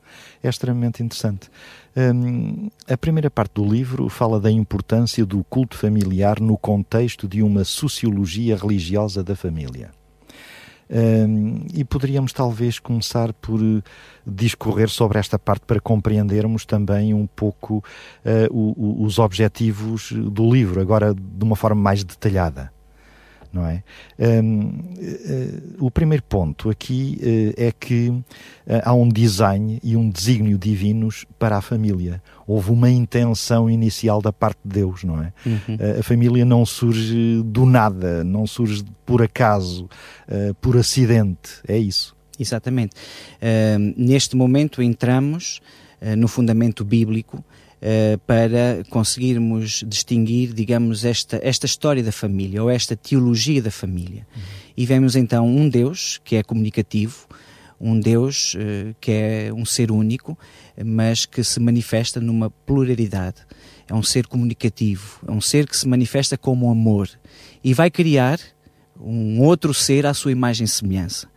é 0.42 0.48
extremamente 0.48 1.02
interessante. 1.02 1.50
Hum, 1.96 2.70
a 2.88 2.96
primeira 2.96 3.28
parte 3.28 3.54
do 3.54 3.64
livro 3.64 4.08
fala 4.08 4.38
da 4.38 4.50
importância 4.50 5.26
do 5.26 5.42
culto 5.42 5.76
familiar 5.76 6.40
no 6.40 6.56
contexto 6.56 7.26
de 7.26 7.42
uma 7.42 7.64
sociologia 7.64 8.56
religiosa 8.56 9.24
da 9.24 9.34
família. 9.34 9.90
Um, 10.90 11.66
e 11.74 11.84
poderíamos 11.84 12.32
talvez 12.32 12.78
começar 12.78 13.32
por 13.34 13.60
uh, 13.60 13.82
discorrer 14.26 14.88
sobre 14.88 15.18
esta 15.18 15.38
parte 15.38 15.66
para 15.66 15.80
compreendermos 15.80 16.64
também 16.64 17.12
um 17.12 17.26
pouco 17.26 17.84
uh, 18.24 18.48
o, 18.50 19.02
o, 19.02 19.04
os 19.04 19.18
objetivos 19.18 20.12
do 20.12 20.50
livro, 20.50 20.80
agora 20.80 21.14
de 21.14 21.44
uma 21.44 21.56
forma 21.56 21.82
mais 21.82 22.02
detalhada 22.02 22.72
não 23.52 23.66
é? 23.66 23.82
Um, 24.18 24.60
uh, 24.60 24.72
eh, 24.98 25.60
o 25.78 25.90
primeiro 25.90 26.22
ponto 26.22 26.70
aqui 26.70 27.18
uh, 27.20 27.54
é 27.56 27.72
que 27.72 28.08
uh, 28.08 28.24
há 28.82 28.92
um 28.92 29.08
design 29.08 29.78
e 29.82 29.96
um 29.96 30.08
desígnio 30.08 30.58
divinos 30.58 31.24
para 31.38 31.56
a 31.56 31.60
família. 31.60 32.22
Houve 32.46 32.70
uma 32.70 32.90
intenção 32.90 33.68
inicial 33.68 34.20
da 34.20 34.32
parte 34.32 34.58
de 34.64 34.80
Deus, 34.80 35.04
não 35.04 35.22
é? 35.22 35.32
Uhum. 35.44 35.78
a 35.98 36.02
família 36.02 36.44
não 36.44 36.64
surge 36.64 37.42
do 37.44 37.66
nada, 37.66 38.24
não 38.24 38.46
surge 38.46 38.82
por 39.04 39.22
acaso, 39.22 39.88
por 40.60 40.76
acidente, 40.78 41.60
é 41.66 41.76
isso. 41.76 42.16
Exatamente. 42.40 42.94
neste 43.98 44.34
momento 44.34 44.80
entramos 44.80 45.60
no 46.16 46.26
fundamento 46.26 46.86
bíblico 46.86 47.44
uh, 47.82 48.18
para 48.26 48.84
conseguirmos 48.90 49.84
distinguir, 49.86 50.52
digamos, 50.52 51.04
esta, 51.04 51.40
esta 51.42 51.66
história 51.66 52.02
da 52.02 52.12
família 52.12 52.62
ou 52.62 52.70
esta 52.70 52.96
teologia 52.96 53.62
da 53.62 53.70
família. 53.70 54.26
Uhum. 54.34 54.42
E 54.76 54.86
vemos 54.86 55.16
então 55.16 55.46
um 55.46 55.68
Deus 55.68 56.20
que 56.24 56.36
é 56.36 56.42
comunicativo, 56.42 57.26
um 57.80 57.98
Deus 57.98 58.54
uh, 58.54 58.94
que 59.00 59.10
é 59.12 59.52
um 59.52 59.64
ser 59.64 59.90
único, 59.90 60.38
mas 60.84 61.26
que 61.26 61.42
se 61.42 61.60
manifesta 61.60 62.20
numa 62.20 62.50
pluralidade. 62.50 63.46
É 63.88 63.94
um 63.94 64.02
ser 64.02 64.26
comunicativo, 64.26 65.20
é 65.26 65.30
um 65.30 65.40
ser 65.40 65.66
que 65.66 65.76
se 65.76 65.88
manifesta 65.88 66.36
como 66.36 66.70
amor 66.70 67.08
e 67.64 67.72
vai 67.72 67.90
criar 67.90 68.38
um 69.00 69.40
outro 69.40 69.72
ser 69.72 70.04
à 70.06 70.12
sua 70.12 70.32
imagem 70.32 70.64
e 70.64 70.68
semelhança. 70.68 71.28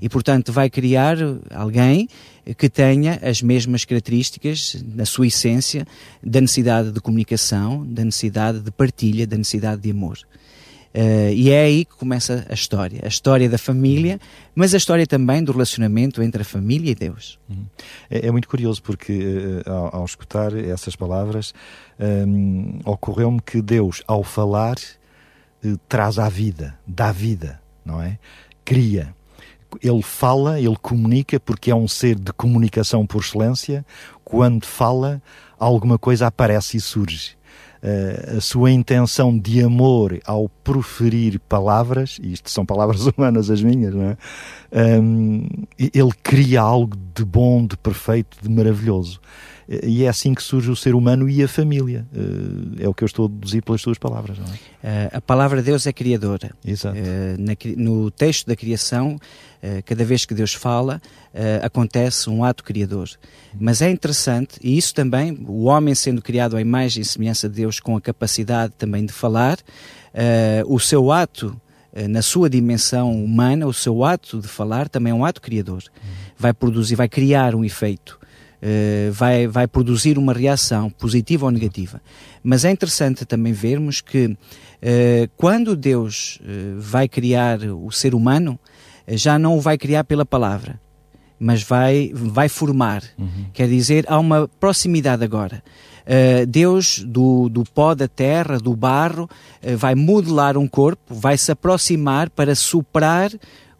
E, 0.00 0.08
portanto, 0.08 0.52
vai 0.52 0.70
criar 0.70 1.16
alguém 1.54 2.08
que 2.56 2.68
tenha 2.68 3.18
as 3.22 3.42
mesmas 3.42 3.84
características, 3.84 4.82
na 4.94 5.04
sua 5.04 5.26
essência, 5.26 5.86
da 6.22 6.40
necessidade 6.40 6.90
de 6.90 7.00
comunicação, 7.00 7.86
da 7.86 8.04
necessidade 8.04 8.60
de 8.60 8.70
partilha, 8.70 9.26
da 9.26 9.36
necessidade 9.36 9.82
de 9.82 9.90
amor. 9.90 10.18
Uh, 10.92 11.30
e 11.32 11.50
é 11.50 11.62
aí 11.62 11.84
que 11.84 11.94
começa 11.94 12.44
a 12.48 12.52
história, 12.52 13.00
a 13.04 13.06
história 13.06 13.48
da 13.48 13.58
família, 13.58 14.18
mas 14.56 14.74
a 14.74 14.76
história 14.76 15.06
também 15.06 15.42
do 15.42 15.52
relacionamento 15.52 16.20
entre 16.20 16.42
a 16.42 16.44
família 16.44 16.90
e 16.90 16.94
Deus. 16.96 17.38
Uhum. 17.48 17.64
É, 18.10 18.26
é, 18.26 18.30
muito 18.32 18.48
curioso 18.48 18.82
porque 18.82 19.62
uh, 19.64 19.70
ao, 19.70 19.96
ao, 19.98 20.04
escutar 20.04 20.52
essas 20.56 20.96
palavras 20.96 21.54
um, 22.26 22.80
ocorreu-me 22.84 23.40
que 23.40 23.62
Deus, 23.62 24.02
ao 24.04 24.24
falar, 24.24 24.78
uh, 25.64 25.78
traz 25.88 26.18
à 26.18 26.28
vida, 26.28 26.76
dá 26.84 27.12
vida, 27.12 27.60
não 27.84 28.02
é? 28.02 28.18
Cria 28.64 29.14
ele 29.82 30.02
fala, 30.02 30.58
ele 30.60 30.76
comunica, 30.80 31.38
porque 31.38 31.70
é 31.70 31.74
um 31.74 31.88
ser 31.88 32.16
de 32.16 32.32
comunicação 32.32 33.06
por 33.06 33.20
excelência. 33.20 33.84
Quando 34.24 34.66
fala, 34.66 35.22
alguma 35.58 35.98
coisa 35.98 36.26
aparece 36.26 36.76
e 36.76 36.80
surge. 36.80 37.38
Uh, 37.82 38.36
a 38.36 38.40
sua 38.42 38.70
intenção 38.70 39.38
de 39.38 39.62
amor 39.62 40.20
ao 40.26 40.50
proferir 40.62 41.40
palavras, 41.48 42.18
e 42.22 42.34
isto 42.34 42.50
são 42.50 42.66
palavras 42.66 43.06
humanas 43.08 43.50
as 43.50 43.62
minhas, 43.62 43.94
não 43.94 44.04
é? 44.04 44.16
Um, 45.00 45.46
ele 45.78 46.12
cria 46.22 46.60
algo 46.60 46.94
de 47.14 47.24
bom, 47.24 47.66
de 47.66 47.78
perfeito, 47.78 48.36
de 48.42 48.50
maravilhoso. 48.50 49.18
E 49.84 50.02
é 50.02 50.08
assim 50.08 50.34
que 50.34 50.42
surge 50.42 50.68
o 50.68 50.74
ser 50.74 50.96
humano 50.96 51.28
e 51.28 51.44
a 51.44 51.46
família. 51.46 52.04
Eh, 52.12 52.82
é 52.84 52.88
o 52.88 52.92
que 52.92 53.04
eu 53.04 53.06
estou 53.06 53.26
a 53.26 53.28
deduzir 53.28 53.62
pelas 53.62 53.80
suas 53.80 53.98
palavras. 53.98 54.36
Não 54.36 54.46
é? 54.46 54.58
Eh, 54.82 55.10
a 55.12 55.20
palavra 55.20 55.60
de 55.60 55.66
Deus 55.66 55.86
é 55.86 55.92
criadora. 55.92 56.50
Exato. 56.66 56.96
Eh, 56.98 57.36
no 57.76 58.10
texto 58.10 58.48
da 58.48 58.56
criação, 58.56 59.16
cada 59.84 60.04
vez 60.04 60.24
que 60.24 60.34
Deus 60.34 60.54
fala, 60.54 61.00
acontece 61.62 62.30
um 62.30 62.42
ato 62.42 62.64
criador. 62.64 63.10
Mas 63.60 63.82
é 63.82 63.90
interessante, 63.90 64.58
e 64.62 64.76
isso 64.76 64.94
também, 64.94 65.38
o 65.46 65.64
homem 65.64 65.94
sendo 65.94 66.22
criado 66.22 66.56
à 66.56 66.60
imagem 66.60 67.02
e 67.02 67.04
semelhança 67.04 67.48
de 67.48 67.56
Deus, 67.56 67.78
com 67.78 67.96
a 67.96 68.00
capacidade 68.00 68.72
também 68.78 69.04
de 69.04 69.12
falar, 69.12 69.58
o 70.66 70.80
seu 70.80 71.12
ato 71.12 71.60
na 72.08 72.22
sua 72.22 72.48
dimensão 72.48 73.12
humana, 73.12 73.66
o 73.66 73.72
seu 73.72 74.02
ato 74.02 74.40
de 74.40 74.48
falar 74.48 74.88
também 74.88 75.10
é 75.10 75.14
um 75.14 75.24
ato 75.24 75.42
criador. 75.42 75.82
Vai 76.38 76.54
produzir, 76.54 76.94
vai 76.94 77.08
criar 77.08 77.54
um 77.54 77.64
efeito. 77.64 78.18
Uh, 78.62 79.10
vai, 79.10 79.46
vai 79.46 79.66
produzir 79.66 80.18
uma 80.18 80.34
reação 80.34 80.90
positiva 80.90 81.46
ou 81.46 81.50
negativa. 81.50 81.98
Mas 82.42 82.62
é 82.62 82.70
interessante 82.70 83.24
também 83.24 83.54
vermos 83.54 84.02
que 84.02 84.26
uh, 84.26 84.36
quando 85.34 85.74
Deus 85.74 86.38
uh, 86.42 86.78
vai 86.78 87.08
criar 87.08 87.60
o 87.62 87.90
ser 87.90 88.14
humano, 88.14 88.60
já 89.08 89.38
não 89.38 89.56
o 89.56 89.60
vai 89.62 89.78
criar 89.78 90.04
pela 90.04 90.26
palavra, 90.26 90.78
mas 91.38 91.62
vai, 91.62 92.10
vai 92.14 92.50
formar. 92.50 93.02
Uhum. 93.18 93.46
Quer 93.54 93.66
dizer, 93.66 94.04
há 94.06 94.18
uma 94.18 94.46
proximidade 94.60 95.24
agora. 95.24 95.62
Deus, 96.48 97.04
do, 97.06 97.48
do 97.48 97.62
pó 97.62 97.94
da 97.94 98.08
terra, 98.08 98.58
do 98.58 98.74
barro, 98.74 99.28
vai 99.78 99.94
modelar 99.94 100.56
um 100.56 100.66
corpo, 100.66 101.14
vai 101.14 101.38
se 101.38 101.52
aproximar 101.52 102.28
para 102.30 102.52
superar 102.56 103.30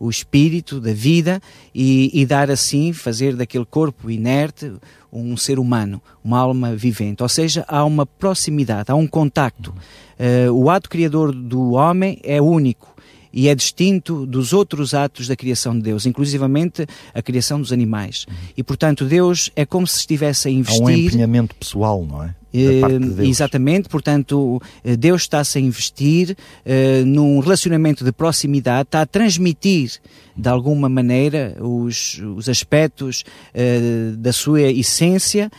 o 0.01 0.09
espírito 0.09 0.81
da 0.81 0.95
vida 0.95 1.43
e, 1.75 2.11
e, 2.15 2.25
dar 2.25 2.51
assim, 2.51 2.91
fazer 2.91 3.37
daquele 3.37 3.67
corpo 3.67 4.11
inerte 4.11 4.73
um 5.13 5.37
ser 5.37 5.59
humano, 5.59 6.01
uma 6.25 6.39
alma 6.39 6.75
vivente. 6.75 7.23
Ou 7.23 7.29
seja, 7.29 7.67
há 7.69 7.85
uma 7.85 8.07
proximidade, 8.07 8.91
há 8.91 8.95
um 8.95 9.07
contacto. 9.07 9.75
Uh, 10.19 10.51
o 10.53 10.71
ato 10.71 10.89
criador 10.89 11.35
do 11.35 11.73
homem 11.73 12.19
é 12.23 12.41
único 12.41 12.97
e 13.33 13.49
é 13.49 13.55
distinto 13.55 14.27
dos 14.27 14.55
outros 14.55 14.95
atos 14.95 15.29
da 15.29 15.37
criação 15.37 15.75
de 15.77 15.83
Deus, 15.83 16.07
inclusivamente 16.07 16.87
a 17.13 17.21
criação 17.21 17.61
dos 17.61 17.71
animais. 17.71 18.27
E, 18.57 18.63
portanto, 18.63 19.05
Deus 19.05 19.51
é 19.55 19.67
como 19.67 19.87
se 19.87 19.99
estivesse 19.99 20.49
a 20.49 20.51
investir... 20.51 20.83
Há 20.83 20.87
um 20.87 20.91
empenhamento 20.91 21.55
pessoal, 21.55 22.07
não 22.07 22.25
é? 22.25 22.35
Uh, 22.53 23.23
exatamente, 23.23 23.89
portanto, 23.89 24.61
eh, 24.83 24.97
Deus 24.97 25.23
está-se 25.23 25.57
a 25.57 25.61
investir 25.61 26.37
uh, 26.67 27.07
num 27.07 27.39
relacionamento 27.39 28.05
de 28.05 28.11
proximidade, 28.11 28.89
está 28.89 29.03
a 29.03 29.07
transmitir 29.07 30.01
de 30.37 30.49
alguma 30.49 30.89
maneira 30.89 31.57
os, 31.61 32.21
os 32.37 32.49
aspectos 32.49 33.25
uh, 33.55 34.17
da 34.17 34.33
sua 34.33 34.63
essência 34.63 35.51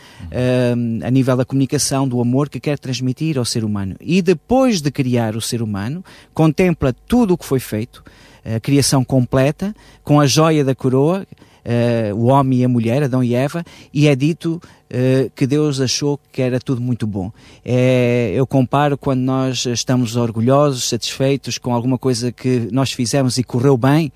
a 1.04 1.10
nível 1.10 1.36
da 1.36 1.44
comunicação, 1.44 2.06
do 2.06 2.20
amor 2.20 2.48
que 2.48 2.60
quer 2.60 2.78
transmitir 2.78 3.38
ao 3.38 3.44
ser 3.44 3.64
humano. 3.64 3.96
E 4.00 4.20
depois 4.20 4.80
de 4.80 4.90
criar 4.90 5.36
o 5.36 5.40
ser 5.40 5.62
humano, 5.62 6.04
contempla 6.34 6.92
tudo 6.92 7.34
o 7.34 7.38
que 7.38 7.44
foi 7.44 7.60
feito, 7.60 8.02
a 8.44 8.58
criação 8.60 9.04
completa, 9.04 9.74
com 10.02 10.20
a 10.20 10.26
joia 10.26 10.64
da 10.64 10.74
coroa, 10.74 11.26
uh, 11.64 12.14
o 12.14 12.26
homem 12.26 12.60
e 12.60 12.64
a 12.64 12.68
mulher, 12.68 13.02
Adão 13.02 13.22
e 13.22 13.34
Eva, 13.34 13.64
e 13.92 14.06
é 14.06 14.14
dito 14.14 14.60
uh, 14.90 15.30
que 15.34 15.46
Deus 15.46 15.80
achou 15.80 16.18
que 16.30 16.42
era 16.42 16.60
tudo 16.60 16.80
muito 16.80 17.06
bom. 17.06 17.32
É, 17.64 18.32
eu 18.34 18.46
comparo 18.46 18.98
quando 18.98 19.20
nós 19.20 19.64
estamos 19.66 20.16
orgulhosos, 20.16 20.88
satisfeitos 20.88 21.58
com 21.58 21.74
alguma 21.74 21.98
coisa 21.98 22.30
que 22.32 22.68
nós 22.70 22.92
fizemos 22.92 23.38
e 23.38 23.44
correu 23.44 23.76
bem, 23.76 24.12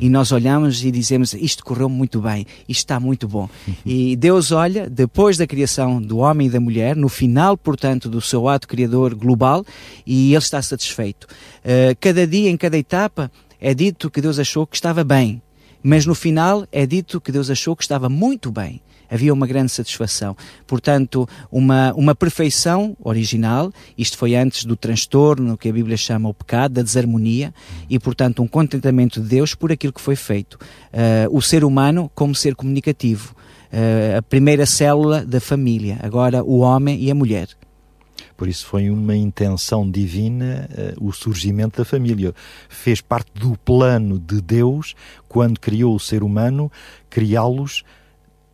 e 0.00 0.08
nós 0.08 0.32
olhamos 0.32 0.84
e 0.84 0.90
dizemos: 0.90 1.34
Isto 1.34 1.64
correu 1.64 1.88
muito 1.88 2.20
bem, 2.20 2.46
isto 2.68 2.80
está 2.80 3.00
muito 3.00 3.26
bom. 3.26 3.48
E 3.84 4.14
Deus 4.16 4.52
olha, 4.52 4.88
depois 4.88 5.36
da 5.36 5.46
criação 5.46 6.00
do 6.00 6.18
homem 6.18 6.46
e 6.46 6.50
da 6.50 6.60
mulher, 6.60 6.94
no 6.96 7.08
final, 7.08 7.56
portanto, 7.56 8.08
do 8.08 8.20
seu 8.20 8.48
ato 8.48 8.68
criador 8.68 9.14
global, 9.14 9.64
e 10.06 10.30
Ele 10.32 10.38
está 10.38 10.60
satisfeito. 10.62 11.26
Uh, 11.64 11.96
cada 11.98 12.26
dia, 12.26 12.50
em 12.50 12.56
cada 12.56 12.78
etapa, 12.78 13.30
é 13.60 13.74
dito 13.74 14.10
que 14.10 14.20
Deus 14.20 14.38
achou 14.38 14.66
que 14.66 14.76
estava 14.76 15.04
bem 15.04 15.42
mas 15.82 16.06
no 16.06 16.14
final 16.14 16.66
é 16.70 16.86
dito 16.86 17.20
que 17.20 17.32
Deus 17.32 17.50
achou 17.50 17.74
que 17.74 17.82
estava 17.82 18.08
muito 18.08 18.50
bem. 18.50 18.80
havia 19.12 19.32
uma 19.32 19.46
grande 19.46 19.72
satisfação. 19.72 20.36
Portanto, 20.68 21.28
uma, 21.50 21.92
uma 21.94 22.14
perfeição 22.14 22.96
original, 23.02 23.72
isto 23.98 24.16
foi 24.16 24.36
antes 24.36 24.64
do 24.64 24.76
transtorno 24.76 25.58
que 25.58 25.68
a 25.68 25.72
Bíblia 25.72 25.96
chama 25.96 26.28
o 26.28 26.34
pecado, 26.34 26.74
da 26.74 26.82
desarmonia, 26.82 27.52
e 27.88 27.98
portanto 27.98 28.40
um 28.40 28.46
contentamento 28.46 29.20
de 29.20 29.28
Deus 29.28 29.52
por 29.52 29.72
aquilo 29.72 29.92
que 29.92 30.00
foi 30.00 30.14
feito. 30.14 30.54
Uh, 30.54 31.36
o 31.36 31.42
ser 31.42 31.64
humano 31.64 32.08
como 32.14 32.36
ser 32.36 32.54
comunicativo. 32.54 33.34
Uh, 33.72 34.18
a 34.18 34.22
primeira 34.22 34.64
célula 34.64 35.24
da 35.24 35.40
família, 35.40 35.98
agora 36.02 36.44
o 36.44 36.58
homem 36.58 37.02
e 37.02 37.10
a 37.10 37.14
mulher. 37.14 37.48
Por 38.40 38.48
isso 38.48 38.64
foi 38.64 38.88
uma 38.88 39.14
intenção 39.14 39.90
divina 39.90 40.66
uh, 40.72 41.06
o 41.06 41.12
surgimento 41.12 41.76
da 41.76 41.84
família. 41.84 42.34
Fez 42.70 43.02
parte 43.02 43.30
do 43.34 43.54
plano 43.58 44.18
de 44.18 44.40
Deus 44.40 44.94
quando 45.28 45.60
criou 45.60 45.94
o 45.94 46.00
ser 46.00 46.22
humano, 46.22 46.72
criá-los 47.10 47.84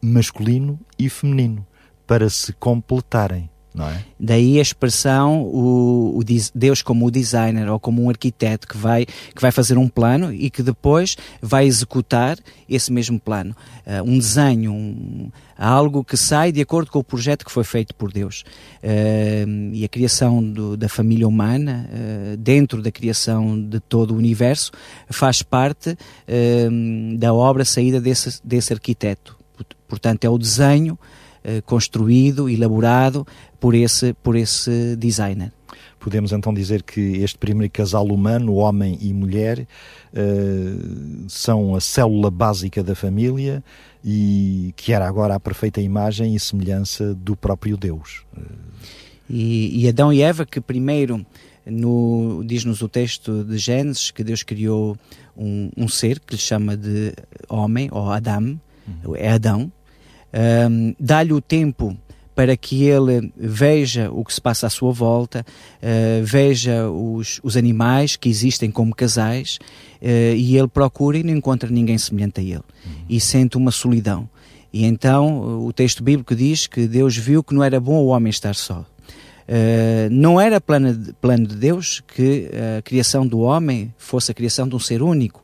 masculino 0.02 0.76
e 0.98 1.08
feminino 1.08 1.64
para 2.04 2.28
se 2.28 2.52
completarem 2.54 3.48
é? 3.84 4.02
Daí 4.18 4.58
a 4.58 4.62
expressão 4.62 5.42
o, 5.42 6.18
o, 6.18 6.24
Deus 6.54 6.80
como 6.82 7.06
o 7.06 7.10
designer 7.10 7.68
ou 7.68 7.78
como 7.78 8.02
um 8.02 8.08
arquiteto 8.08 8.66
que 8.66 8.76
vai, 8.76 9.04
que 9.04 9.42
vai 9.42 9.50
fazer 9.50 9.76
um 9.76 9.88
plano 9.88 10.32
e 10.32 10.48
que 10.48 10.62
depois 10.62 11.16
vai 11.42 11.66
executar 11.66 12.38
esse 12.68 12.90
mesmo 12.90 13.20
plano. 13.20 13.54
Uh, 13.86 14.02
um 14.10 14.18
desenho, 14.18 14.72
um, 14.72 15.30
algo 15.58 16.02
que 16.02 16.16
sai 16.16 16.52
de 16.52 16.60
acordo 16.62 16.90
com 16.90 16.98
o 16.98 17.04
projeto 17.04 17.44
que 17.44 17.52
foi 17.52 17.64
feito 17.64 17.94
por 17.94 18.10
Deus. 18.10 18.44
Uh, 18.82 19.74
e 19.74 19.84
a 19.84 19.88
criação 19.88 20.42
do, 20.42 20.76
da 20.76 20.88
família 20.88 21.28
humana, 21.28 21.88
uh, 21.92 22.36
dentro 22.38 22.80
da 22.80 22.90
criação 22.90 23.60
de 23.60 23.78
todo 23.80 24.14
o 24.14 24.16
universo, 24.16 24.72
faz 25.10 25.42
parte 25.42 25.96
da 27.18 27.32
obra 27.32 27.64
saída 27.64 28.00
desse, 28.00 28.40
desse 28.44 28.72
arquiteto. 28.72 29.36
Portanto, 29.88 30.24
é 30.24 30.30
o 30.30 30.38
desenho 30.38 30.98
eh, 31.48 31.60
construído, 31.60 32.48
elaborado 32.48 33.24
por 33.60 33.72
esse, 33.72 34.12
por 34.14 34.34
esse 34.34 34.96
designer. 34.96 35.52
Podemos 36.00 36.32
então 36.32 36.52
dizer 36.52 36.82
que 36.82 37.00
este 37.18 37.38
primeiro 37.38 37.72
casal 37.72 38.04
humano, 38.06 38.54
homem 38.54 38.98
e 39.00 39.12
mulher, 39.12 39.60
uh, 39.60 41.24
são 41.28 41.76
a 41.76 41.80
célula 41.80 42.32
básica 42.32 42.82
da 42.82 42.96
família 42.96 43.62
e 44.04 44.74
que 44.74 44.92
era 44.92 45.06
agora 45.06 45.36
a 45.36 45.40
perfeita 45.40 45.80
imagem 45.80 46.34
e 46.34 46.40
semelhança 46.40 47.14
do 47.14 47.36
próprio 47.36 47.76
Deus. 47.76 48.24
E, 49.30 49.84
e 49.84 49.88
Adão 49.88 50.12
e 50.12 50.22
Eva, 50.22 50.44
que 50.44 50.60
primeiro 50.60 51.24
no, 51.64 52.42
diz-nos 52.44 52.82
o 52.82 52.88
texto 52.88 53.44
de 53.44 53.56
Gênesis 53.56 54.10
que 54.10 54.24
Deus 54.24 54.42
criou 54.42 54.96
um, 55.36 55.70
um, 55.76 55.86
ser 55.86 56.18
que 56.18 56.34
lhe 56.34 56.40
chama 56.40 56.76
de 56.76 57.12
homem 57.48 57.88
ou 57.92 58.10
Adam, 58.10 58.60
uhum. 59.04 59.14
é 59.14 59.30
Adão, 59.30 59.70
um, 60.32 60.94
dá-lhe 60.98 61.32
o 61.32 61.40
tempo 61.40 61.96
para 62.36 62.54
que 62.54 62.84
ele 62.84 63.32
veja 63.34 64.10
o 64.10 64.22
que 64.22 64.34
se 64.34 64.40
passa 64.40 64.66
à 64.66 64.70
sua 64.70 64.92
volta, 64.92 65.44
uh, 65.82 66.22
veja 66.22 66.90
os, 66.90 67.40
os, 67.42 67.56
animais 67.56 68.14
que 68.14 68.28
existem 68.28 68.70
como 68.70 68.94
casais 68.94 69.58
uh, 70.02 70.36
e 70.36 70.54
ele 70.54 70.68
procura 70.68 71.16
e 71.16 71.22
não 71.22 71.32
encontra 71.32 71.70
ninguém 71.70 71.96
semelhante 71.96 72.40
a 72.40 72.42
ele 72.42 72.56
uhum. 72.56 72.92
e 73.08 73.18
sente 73.18 73.56
uma 73.56 73.70
solidão. 73.70 74.28
E 74.70 74.84
então 74.84 75.64
o 75.66 75.72
texto 75.72 76.02
bíblico 76.02 76.36
diz 76.36 76.66
que 76.66 76.86
Deus 76.86 77.16
viu 77.16 77.42
que 77.42 77.54
não 77.54 77.64
era 77.64 77.80
bom 77.80 77.94
o 77.94 78.08
homem 78.08 78.28
estar 78.28 78.54
só. 78.54 78.84
Uh, 79.48 80.10
não 80.10 80.38
era 80.38 80.60
plano 80.60 80.92
de, 80.92 81.14
plano 81.14 81.46
de 81.46 81.56
Deus 81.56 82.02
que 82.06 82.50
a 82.78 82.82
criação 82.82 83.26
do 83.26 83.40
homem 83.40 83.94
fosse 83.96 84.30
a 84.30 84.34
criação 84.34 84.68
de 84.68 84.76
um 84.76 84.78
ser 84.78 85.02
único, 85.02 85.42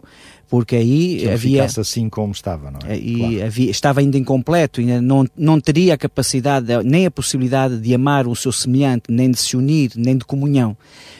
porque 0.52 0.76
aí 0.76 1.16
que 1.20 1.30
havia 1.30 1.64
assim 1.64 2.10
como 2.10 2.30
estava, 2.30 2.70
não 2.70 2.80
é? 2.86 2.98
E 2.98 3.16
claro. 3.16 3.44
havia, 3.46 3.70
estava 3.70 4.00
ainda 4.00 4.18
incompleto, 4.18 4.82
ainda 4.82 5.00
não, 5.00 5.26
não 5.34 5.58
teria 5.58 5.94
a 5.94 5.96
capacidade 5.96 6.66
nem 6.84 7.06
a 7.06 7.10
possibilidade 7.10 7.78
de 7.78 7.94
amar 7.94 8.26
o 8.28 8.36
seu 8.36 8.52
semelhante, 8.52 9.04
nem 9.08 9.30
de 9.30 9.38
se 9.38 9.56
unir, 9.56 9.92
nem 9.96 10.14
de 10.14 10.26
comunhão. 10.26 10.76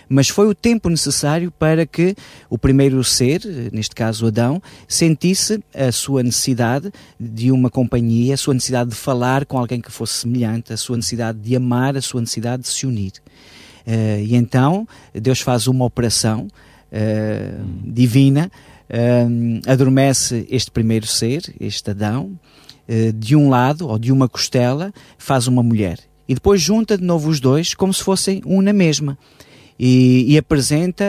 Mas 0.07 0.29
foi 0.29 0.47
o 0.49 0.55
tempo 0.55 0.91
necessário 0.91 1.51
para 1.51 1.87
que 1.87 2.15
o 2.51 2.59
primeiro 2.59 3.03
ser, 3.03 3.41
neste 3.73 3.95
caso 3.95 4.27
Adão, 4.27 4.61
sentisse 4.87 5.65
a 5.75 5.91
sua 5.91 6.23
necessidade 6.23 6.93
de 7.19 7.51
uma 7.51 7.71
companhia, 7.71 8.35
a 8.35 8.37
sua 8.37 8.53
necessidade 8.53 8.91
de 8.91 8.97
falar 8.97 9.47
com 9.47 9.57
alguém 9.57 9.81
que 9.81 9.91
fosse 9.91 10.13
semelhante, 10.13 10.75
a 10.75 10.77
sua 10.77 10.97
necessidade 10.97 11.39
de 11.39 11.57
amar, 11.57 11.97
a 11.97 12.03
sua 12.03 12.21
necessidade 12.21 12.65
de 12.65 12.69
se 12.69 12.87
unir. 12.87 13.13
Uh, 13.87 14.21
e 14.21 14.37
então 14.37 14.87
Deus 15.15 15.41
faz 15.41 15.67
uma 15.67 15.87
operação 15.87 16.49
uh, 16.93 17.65
divina 17.83 18.53
um, 18.91 19.61
adormece 19.67 20.47
este 20.51 20.71
primeiro 20.71 21.07
ser, 21.07 21.55
este 21.61 21.91
Adão, 21.91 22.39
uh, 22.89 23.13
de 23.13 23.37
um 23.37 23.49
lado, 23.49 23.89
ou 23.89 23.99
de 23.99 24.13
uma 24.13 24.29
costela, 24.29 24.93
faz 25.19 25.47
uma 25.47 25.63
mulher. 25.63 25.99
E 26.29 26.35
depois 26.35 26.61
junta 26.61 26.97
de 26.97 27.05
novo 27.05 27.29
os 27.29 27.41
dois 27.41 27.75
como 27.75 27.93
se 27.93 28.03
fossem 28.03 28.43
um 28.47 28.63
na 28.63 28.73
mesma. 28.73 29.19
E, 29.79 30.27
e 30.29 30.39
apresenta 30.39 31.05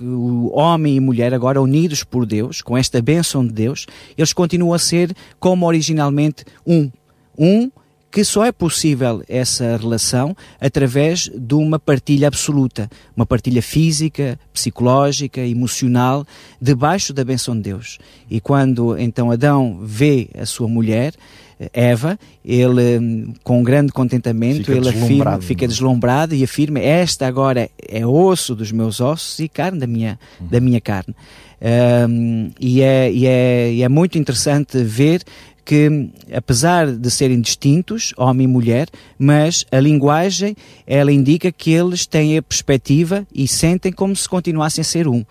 uh, 0.00 0.04
o 0.04 0.56
homem 0.56 0.96
e 0.96 1.00
mulher 1.00 1.32
agora 1.32 1.60
unidos 1.60 2.04
por 2.04 2.26
Deus, 2.26 2.60
com 2.60 2.76
esta 2.76 3.00
bênção 3.00 3.46
de 3.46 3.52
Deus, 3.52 3.86
eles 4.16 4.32
continuam 4.32 4.74
a 4.74 4.78
ser 4.78 5.14
como 5.38 5.66
originalmente 5.66 6.44
um. 6.66 6.90
Um 7.38 7.70
que 8.10 8.24
só 8.24 8.44
é 8.44 8.52
possível 8.52 9.22
essa 9.28 9.76
relação 9.76 10.36
através 10.60 11.30
de 11.34 11.54
uma 11.54 11.78
partilha 11.78 12.28
absoluta, 12.28 12.90
uma 13.14 13.26
partilha 13.26 13.62
física, 13.62 14.38
psicológica, 14.52 15.40
emocional, 15.40 16.26
debaixo 16.60 17.12
da 17.12 17.24
benção 17.24 17.54
de 17.54 17.62
Deus. 17.62 17.98
E 18.30 18.40
quando 18.40 18.98
então 18.98 19.30
Adão 19.30 19.78
vê 19.82 20.28
a 20.38 20.46
sua 20.46 20.68
mulher, 20.68 21.12
Eva, 21.72 22.16
ele 22.44 23.34
com 23.42 23.64
grande 23.64 23.92
contentamento, 23.92 24.58
fica 24.58 24.72
ele 24.72 24.88
afirma, 24.88 25.40
fica 25.40 25.64
é? 25.64 25.68
deslumbrado 25.68 26.34
e 26.34 26.44
afirma: 26.44 26.78
Esta 26.78 27.26
agora 27.26 27.68
é 27.88 28.06
osso 28.06 28.54
dos 28.54 28.70
meus 28.70 29.00
ossos 29.00 29.40
e 29.40 29.48
carne 29.48 29.80
da 29.80 29.86
minha, 29.86 30.18
uhum. 30.40 30.46
da 30.46 30.60
minha 30.60 30.80
carne. 30.80 31.14
Um, 31.60 32.52
e, 32.60 32.80
é, 32.80 33.10
e, 33.10 33.26
é, 33.26 33.72
e 33.72 33.82
é 33.82 33.88
muito 33.88 34.16
interessante 34.16 34.80
ver 34.84 35.24
que, 35.68 36.08
apesar 36.32 36.90
de 36.90 37.10
serem 37.10 37.42
distintos, 37.42 38.14
homem 38.16 38.46
e 38.46 38.48
mulher, 38.48 38.88
mas 39.18 39.66
a 39.70 39.78
linguagem, 39.78 40.56
ela 40.86 41.12
indica 41.12 41.52
que 41.52 41.70
eles 41.70 42.06
têm 42.06 42.38
a 42.38 42.42
perspectiva 42.42 43.26
e 43.34 43.46
sentem 43.46 43.92
como 43.92 44.16
se 44.16 44.26
continuassem 44.26 44.80
a 44.80 44.84
ser 44.84 45.06
um. 45.06 45.22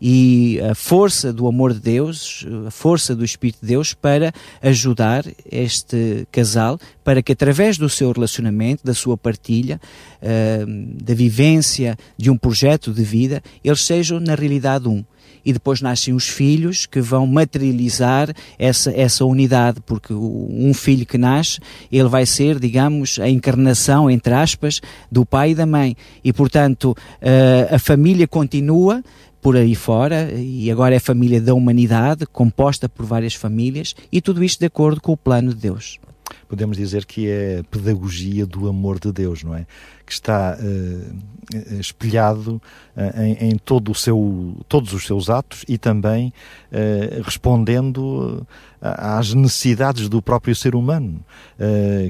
E 0.00 0.60
a 0.70 0.74
força 0.74 1.32
do 1.32 1.46
amor 1.46 1.72
de 1.72 1.80
Deus, 1.80 2.46
a 2.66 2.70
força 2.70 3.14
do 3.14 3.24
Espírito 3.24 3.60
de 3.60 3.68
Deus 3.68 3.94
para 3.94 4.32
ajudar 4.62 5.24
este 5.50 6.26
casal, 6.30 6.78
para 7.02 7.22
que 7.22 7.32
através 7.32 7.78
do 7.78 7.88
seu 7.88 8.12
relacionamento, 8.12 8.84
da 8.84 8.94
sua 8.94 9.16
partilha, 9.16 9.80
uh, 10.22 11.02
da 11.02 11.14
vivência 11.14 11.96
de 12.16 12.30
um 12.30 12.36
projeto 12.36 12.92
de 12.92 13.02
vida, 13.02 13.42
eles 13.64 13.82
sejam 13.82 14.20
na 14.20 14.34
realidade 14.34 14.88
um 14.88 15.04
e 15.46 15.52
depois 15.52 15.80
nascem 15.80 16.12
os 16.12 16.28
filhos 16.28 16.86
que 16.86 17.00
vão 17.00 17.24
materializar 17.24 18.34
essa, 18.58 18.90
essa 18.90 19.24
unidade, 19.24 19.80
porque 19.86 20.12
um 20.12 20.74
filho 20.74 21.06
que 21.06 21.16
nasce, 21.16 21.60
ele 21.90 22.08
vai 22.08 22.26
ser, 22.26 22.58
digamos, 22.58 23.20
a 23.20 23.28
encarnação, 23.28 24.10
entre 24.10 24.34
aspas, 24.34 24.80
do 25.10 25.24
pai 25.24 25.52
e 25.52 25.54
da 25.54 25.64
mãe. 25.64 25.96
E, 26.24 26.32
portanto, 26.32 26.96
eh, 27.20 27.68
a 27.70 27.78
família 27.78 28.26
continua 28.26 29.04
por 29.46 29.56
aí 29.56 29.76
fora 29.76 30.32
e 30.32 30.68
agora 30.72 30.96
é 30.96 30.98
família 30.98 31.40
da 31.40 31.54
humanidade, 31.54 32.26
composta 32.26 32.88
por 32.88 33.06
várias 33.06 33.32
famílias, 33.32 33.94
e 34.10 34.20
tudo 34.20 34.42
isto 34.42 34.58
de 34.58 34.66
acordo 34.66 35.00
com 35.00 35.12
o 35.12 35.16
plano 35.16 35.54
de 35.54 35.60
Deus 35.60 36.00
podemos 36.48 36.76
dizer 36.76 37.04
que 37.04 37.28
é 37.28 37.60
a 37.60 37.64
pedagogia 37.64 38.46
do 38.46 38.68
amor 38.68 38.98
de 38.98 39.12
Deus, 39.12 39.42
não 39.42 39.54
é? 39.54 39.66
Que 40.04 40.12
está 40.12 40.56
uh, 40.56 41.80
espelhado 41.80 42.62
uh, 42.96 43.20
em, 43.20 43.50
em, 43.50 43.58
todo 43.58 43.90
o 43.90 43.94
seu, 43.94 44.56
todos 44.68 44.92
os 44.92 45.04
seus 45.04 45.28
atos 45.28 45.64
e 45.68 45.76
também 45.76 46.32
uh, 46.72 47.22
respondendo 47.22 48.46
às 48.80 49.34
necessidades 49.34 50.08
do 50.08 50.22
próprio 50.22 50.54
ser 50.54 50.76
humano, 50.76 51.24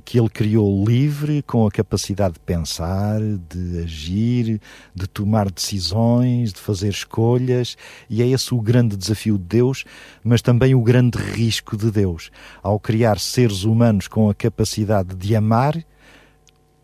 que 0.04 0.18
ele 0.18 0.28
criou 0.28 0.84
livre, 0.84 1.40
com 1.42 1.66
a 1.66 1.70
capacidade 1.70 2.34
de 2.34 2.40
pensar, 2.40 3.20
de 3.20 3.78
agir, 3.82 4.60
de 4.94 5.06
tomar 5.06 5.50
decisões, 5.50 6.52
de 6.52 6.60
fazer 6.60 6.88
escolhas, 6.88 7.76
e 8.10 8.20
é 8.20 8.26
esse 8.26 8.52
o 8.52 8.60
grande 8.60 8.96
desafio 8.96 9.38
de 9.38 9.44
Deus, 9.44 9.84
mas 10.22 10.42
também 10.42 10.74
o 10.74 10.82
grande 10.82 11.16
risco 11.18 11.76
de 11.76 11.90
Deus, 11.90 12.30
ao 12.62 12.78
criar 12.78 13.18
seres 13.18 13.64
humanos 13.64 14.08
a 14.30 14.34
capacidade 14.34 15.14
de 15.14 15.34
amar 15.34 15.76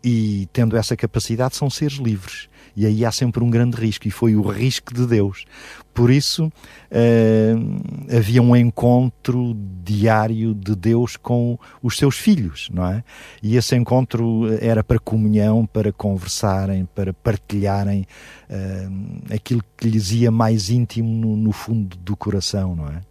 e, 0.03 0.49
tendo 0.51 0.75
essa 0.75 0.97
capacidade, 0.97 1.55
são 1.55 1.69
seres 1.69 1.97
livres. 1.97 2.49
E 2.75 2.85
aí 2.85 3.05
há 3.05 3.11
sempre 3.11 3.43
um 3.43 3.49
grande 3.49 3.77
risco, 3.77 4.07
e 4.07 4.11
foi 4.11 4.35
o 4.35 4.41
risco 4.41 4.93
de 4.93 5.05
Deus. 5.05 5.45
Por 5.93 6.09
isso, 6.09 6.45
uh, 6.47 8.15
havia 8.17 8.41
um 8.41 8.55
encontro 8.55 9.55
diário 9.83 10.55
de 10.55 10.75
Deus 10.75 11.15
com 11.15 11.57
os 11.83 11.97
seus 11.97 12.17
filhos, 12.17 12.69
não 12.73 12.85
é? 12.87 13.03
E 13.43 13.55
esse 13.55 13.75
encontro 13.75 14.47
era 14.59 14.83
para 14.83 14.97
comunhão, 14.97 15.67
para 15.67 15.93
conversarem, 15.93 16.85
para 16.95 17.13
partilharem 17.13 18.07
uh, 18.49 19.33
aquilo 19.33 19.63
que 19.77 19.87
lhes 19.87 20.11
ia 20.11 20.31
mais 20.31 20.69
íntimo 20.69 21.09
no, 21.09 21.37
no 21.37 21.51
fundo 21.51 21.95
do 21.97 22.17
coração, 22.17 22.75
não 22.75 22.87
é? 22.87 23.01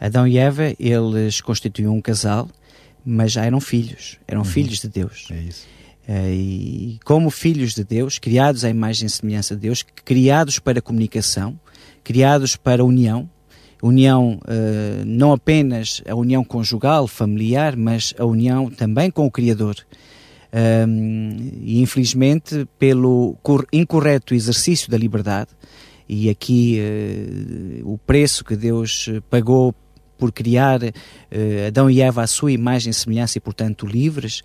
Adão 0.00 0.26
e 0.26 0.36
Eva, 0.36 0.74
eles 0.80 1.40
constituíam 1.40 1.94
um 1.94 2.00
casal 2.00 2.48
mas 3.04 3.32
já 3.32 3.44
eram 3.44 3.60
filhos, 3.60 4.18
eram 4.26 4.40
uhum. 4.40 4.46
filhos 4.46 4.78
de 4.78 4.88
Deus. 4.88 5.28
É 5.30 5.36
isso. 5.36 5.66
Uh, 6.08 6.32
e 6.32 7.00
como 7.04 7.30
filhos 7.30 7.74
de 7.74 7.84
Deus, 7.84 8.18
criados 8.18 8.64
à 8.64 8.68
imagem 8.68 9.06
e 9.06 9.10
semelhança 9.10 9.54
de 9.54 9.62
Deus, 9.62 9.84
criados 10.04 10.58
para 10.58 10.82
comunicação, 10.82 11.58
criados 12.02 12.56
para 12.56 12.84
união, 12.84 13.28
união 13.82 14.40
uh, 14.44 15.04
não 15.04 15.32
apenas 15.32 16.02
a 16.08 16.14
união 16.14 16.44
conjugal, 16.44 17.06
familiar, 17.06 17.76
mas 17.76 18.14
a 18.18 18.24
união 18.24 18.70
também 18.70 19.10
com 19.10 19.26
o 19.26 19.30
Criador. 19.30 19.76
Um, 20.54 21.50
e 21.62 21.80
infelizmente, 21.80 22.68
pelo 22.78 23.38
incorreto 23.72 24.34
exercício 24.34 24.90
da 24.90 24.98
liberdade, 24.98 25.50
e 26.08 26.28
aqui 26.28 26.78
uh, 26.80 27.92
o 27.92 27.96
preço 27.96 28.44
que 28.44 28.54
Deus 28.54 29.08
pagou 29.30 29.74
por 30.22 30.30
criar 30.30 30.80
uh, 30.84 31.66
Adão 31.66 31.90
e 31.90 32.00
Eva 32.00 32.22
à 32.22 32.28
sua 32.28 32.52
imagem 32.52 32.92
e 32.92 32.94
semelhança 32.94 33.38
e, 33.38 33.40
portanto, 33.40 33.84
livres, 33.84 34.40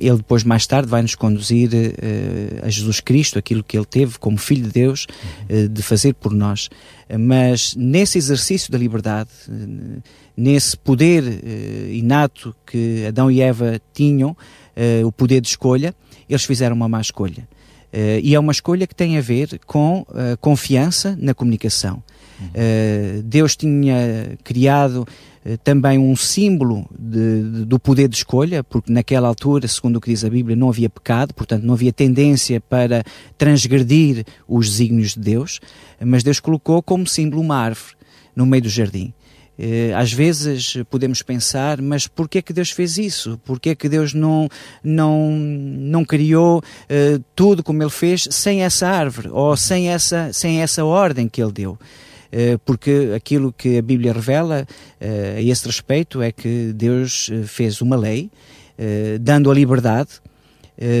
ele 0.00 0.16
depois, 0.16 0.42
mais 0.42 0.66
tarde, 0.66 0.88
vai 0.88 1.00
nos 1.00 1.14
conduzir 1.14 1.70
uh, 1.72 2.66
a 2.66 2.68
Jesus 2.68 3.00
Cristo, 3.00 3.38
aquilo 3.38 3.62
que 3.62 3.78
ele 3.78 3.86
teve 3.86 4.18
como 4.18 4.36
Filho 4.36 4.64
de 4.64 4.72
Deus, 4.72 5.06
uh, 5.48 5.68
de 5.68 5.82
fazer 5.82 6.14
por 6.14 6.32
nós. 6.32 6.68
Mas 7.18 7.74
nesse 7.76 8.18
exercício 8.18 8.70
da 8.70 8.76
liberdade, 8.76 9.30
uh, 9.48 10.02
nesse 10.36 10.76
poder 10.76 11.22
inato 11.90 12.54
que 12.66 13.06
Adão 13.06 13.30
e 13.30 13.40
Eva 13.40 13.80
tinham, 13.94 14.36
o 15.06 15.10
poder 15.10 15.40
de 15.40 15.48
escolha, 15.48 15.94
eles 16.28 16.44
fizeram 16.44 16.76
uma 16.76 16.86
má 16.86 17.00
escolha. 17.00 17.48
e 18.22 18.34
é 18.34 18.38
uma 18.38 18.52
escolha 18.52 18.86
que 18.86 18.94
tem 18.94 19.16
a 19.16 19.22
ver 19.22 19.58
com 19.64 20.04
confiança 20.38 21.16
na 21.18 21.32
comunicação. 21.32 22.02
Deus 23.24 23.56
tinha 23.56 24.36
criado 24.44 25.06
eh, 25.48 25.56
também 25.62 25.96
um 25.96 26.16
símbolo 26.16 26.84
de, 26.98 27.42
de, 27.42 27.64
do 27.64 27.78
poder 27.78 28.08
de 28.08 28.16
escolha, 28.16 28.64
porque 28.64 28.92
naquela 28.92 29.28
altura, 29.28 29.68
segundo 29.68 29.96
o 29.96 30.00
que 30.00 30.10
diz 30.10 30.24
a 30.24 30.28
Bíblia, 30.28 30.56
não 30.56 30.68
havia 30.68 30.90
pecado, 30.90 31.32
portanto 31.32 31.62
não 31.62 31.74
havia 31.74 31.92
tendência 31.92 32.60
para 32.60 33.04
transgredir 33.38 34.24
os 34.48 34.68
desígnios 34.68 35.14
de 35.14 35.20
Deus, 35.20 35.60
mas 36.04 36.24
Deus 36.24 36.40
colocou 36.40 36.82
como 36.82 37.06
símbolo 37.06 37.40
uma 37.40 37.56
árvore 37.56 37.94
no 38.34 38.44
meio 38.44 38.64
do 38.64 38.68
jardim. 38.68 39.14
Eh, 39.56 39.92
às 39.94 40.12
vezes 40.12 40.78
podemos 40.90 41.22
pensar, 41.22 41.80
mas 41.80 42.08
por 42.08 42.28
que 42.28 42.38
é 42.38 42.42
que 42.42 42.52
Deus 42.52 42.72
fez 42.72 42.98
isso? 42.98 43.40
Por 43.44 43.60
que 43.60 43.70
é 43.70 43.74
que 43.76 43.88
Deus 43.88 44.12
não, 44.12 44.48
não, 44.82 45.30
não 45.30 46.04
criou 46.04 46.58
uh, 46.58 47.24
tudo 47.36 47.62
como 47.62 47.82
Ele 47.82 47.90
fez 47.90 48.26
sem 48.32 48.62
essa 48.64 48.88
árvore 48.88 49.28
ou 49.30 49.56
sem 49.56 49.90
essa, 49.90 50.32
sem 50.32 50.60
essa 50.60 50.84
ordem 50.84 51.28
que 51.28 51.40
Ele 51.40 51.52
deu? 51.52 51.78
Eh, 52.38 52.58
porque 52.66 53.14
aquilo 53.16 53.50
que 53.50 53.78
a 53.78 53.82
Bíblia 53.82 54.12
revela 54.12 54.66
eh, 55.00 55.36
a 55.38 55.40
esse 55.40 55.66
respeito 55.66 56.20
é 56.20 56.30
que 56.30 56.70
Deus 56.74 57.30
eh, 57.32 57.44
fez 57.44 57.80
uma 57.80 57.96
lei 57.96 58.30
dando 59.22 59.50
a 59.50 59.54
liberdade, 59.54 60.20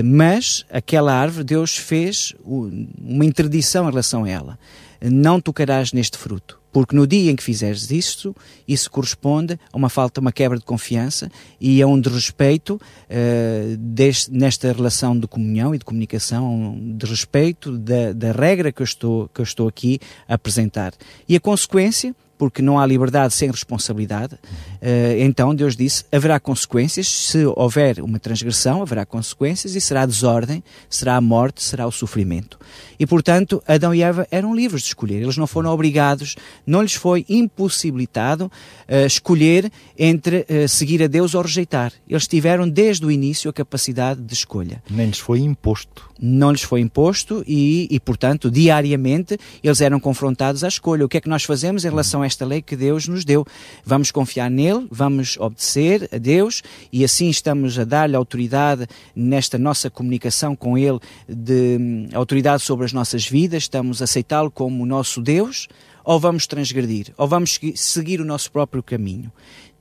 mas 0.02 0.64
aquela 0.70 1.12
árvore 1.12 1.44
Deus 1.44 1.76
fez 1.76 2.34
uma 2.42 3.22
interdição 3.22 3.86
em 3.86 3.90
relação 3.90 4.24
a 4.24 4.30
ela. 4.30 4.58
Não 4.98 5.38
tocarás 5.38 5.92
neste 5.92 6.16
fruto. 6.16 6.55
Porque 6.76 6.94
no 6.94 7.06
dia 7.06 7.30
em 7.30 7.36
que 7.36 7.42
fizeres 7.42 7.90
isto, 7.90 8.36
isso 8.68 8.90
corresponde 8.90 9.58
a 9.72 9.76
uma 9.78 9.88
falta, 9.88 10.20
uma 10.20 10.30
quebra 10.30 10.58
de 10.58 10.64
confiança 10.66 11.32
e 11.58 11.80
a 11.80 11.86
um 11.86 11.98
desrespeito 11.98 12.74
uh, 12.74 13.76
deste, 13.78 14.30
nesta 14.30 14.70
relação 14.70 15.18
de 15.18 15.26
comunhão 15.26 15.74
e 15.74 15.78
de 15.78 15.86
comunicação, 15.86 16.78
de 16.78 17.06
respeito 17.06 17.78
da, 17.78 18.12
da 18.12 18.30
regra 18.30 18.70
que 18.70 18.82
eu, 18.82 18.84
estou, 18.84 19.26
que 19.32 19.40
eu 19.40 19.42
estou 19.42 19.66
aqui 19.66 19.98
a 20.28 20.34
apresentar. 20.34 20.92
E 21.26 21.34
a 21.34 21.40
consequência 21.40 22.14
porque 22.38 22.62
não 22.62 22.78
há 22.78 22.86
liberdade 22.86 23.34
sem 23.34 23.50
responsabilidade. 23.50 24.34
Uh, 24.34 25.18
então 25.18 25.54
Deus 25.54 25.76
disse: 25.76 26.04
haverá 26.12 26.38
consequências, 26.38 27.08
se 27.08 27.44
houver 27.44 28.00
uma 28.00 28.18
transgressão, 28.18 28.82
haverá 28.82 29.04
consequências 29.04 29.74
e 29.74 29.80
será 29.80 30.06
desordem, 30.06 30.62
será 30.88 31.16
a 31.16 31.20
morte, 31.20 31.62
será 31.62 31.86
o 31.86 31.92
sofrimento. 31.92 32.58
E 32.98 33.06
portanto, 33.06 33.62
Adão 33.66 33.94
e 33.94 34.02
Eva 34.02 34.26
eram 34.30 34.54
livres 34.54 34.82
de 34.82 34.88
escolher, 34.88 35.22
eles 35.22 35.36
não 35.36 35.46
foram 35.46 35.70
obrigados, 35.70 36.36
não 36.66 36.82
lhes 36.82 36.94
foi 36.94 37.24
impossibilitado 37.28 38.46
uh, 38.46 39.06
escolher 39.06 39.70
entre 39.98 40.46
uh, 40.48 40.68
seguir 40.68 41.02
a 41.02 41.06
Deus 41.06 41.34
ou 41.34 41.42
rejeitar. 41.42 41.92
Eles 42.08 42.26
tiveram 42.26 42.68
desde 42.68 43.04
o 43.04 43.10
início 43.10 43.50
a 43.50 43.52
capacidade 43.52 44.20
de 44.20 44.34
escolha. 44.34 44.82
Nem 44.90 45.06
lhes 45.06 45.18
foi 45.18 45.40
imposto. 45.40 46.10
Não 46.18 46.50
lhes 46.50 46.62
foi 46.62 46.80
imposto 46.80 47.44
e, 47.46 47.86
e 47.90 48.00
portanto, 48.00 48.50
diariamente 48.50 49.38
eles 49.62 49.80
eram 49.80 50.00
confrontados 50.00 50.64
à 50.64 50.68
escolha. 50.68 51.04
O 51.04 51.08
que 51.08 51.18
é 51.18 51.20
que 51.20 51.28
nós 51.28 51.44
fazemos 51.44 51.84
em 51.84 51.88
relação 51.88 52.22
a 52.22 52.25
esta 52.26 52.44
lei 52.44 52.60
que 52.60 52.76
Deus 52.76 53.08
nos 53.08 53.24
deu. 53.24 53.44
Vamos 53.84 54.10
confiar 54.10 54.50
nele, 54.50 54.86
vamos 54.90 55.36
obedecer 55.38 56.08
a 56.12 56.18
Deus 56.18 56.62
e 56.92 57.04
assim 57.04 57.30
estamos 57.30 57.78
a 57.78 57.84
dar-lhe 57.84 58.16
autoridade 58.16 58.86
nesta 59.14 59.56
nossa 59.56 59.88
comunicação 59.88 60.54
com 60.54 60.76
ele, 60.76 60.98
de 61.28 61.78
hum, 61.80 62.08
autoridade 62.12 62.62
sobre 62.62 62.84
as 62.84 62.92
nossas 62.92 63.26
vidas, 63.26 63.62
estamos 63.64 64.02
a 64.02 64.04
aceitá-lo 64.04 64.50
como 64.50 64.82
o 64.82 64.86
nosso 64.86 65.20
Deus, 65.20 65.68
ou 66.04 66.18
vamos 66.18 66.46
transgredir, 66.46 67.12
ou 67.16 67.28
vamos 67.28 67.58
seguir 67.74 68.20
o 68.20 68.24
nosso 68.24 68.50
próprio 68.50 68.82
caminho. 68.82 69.30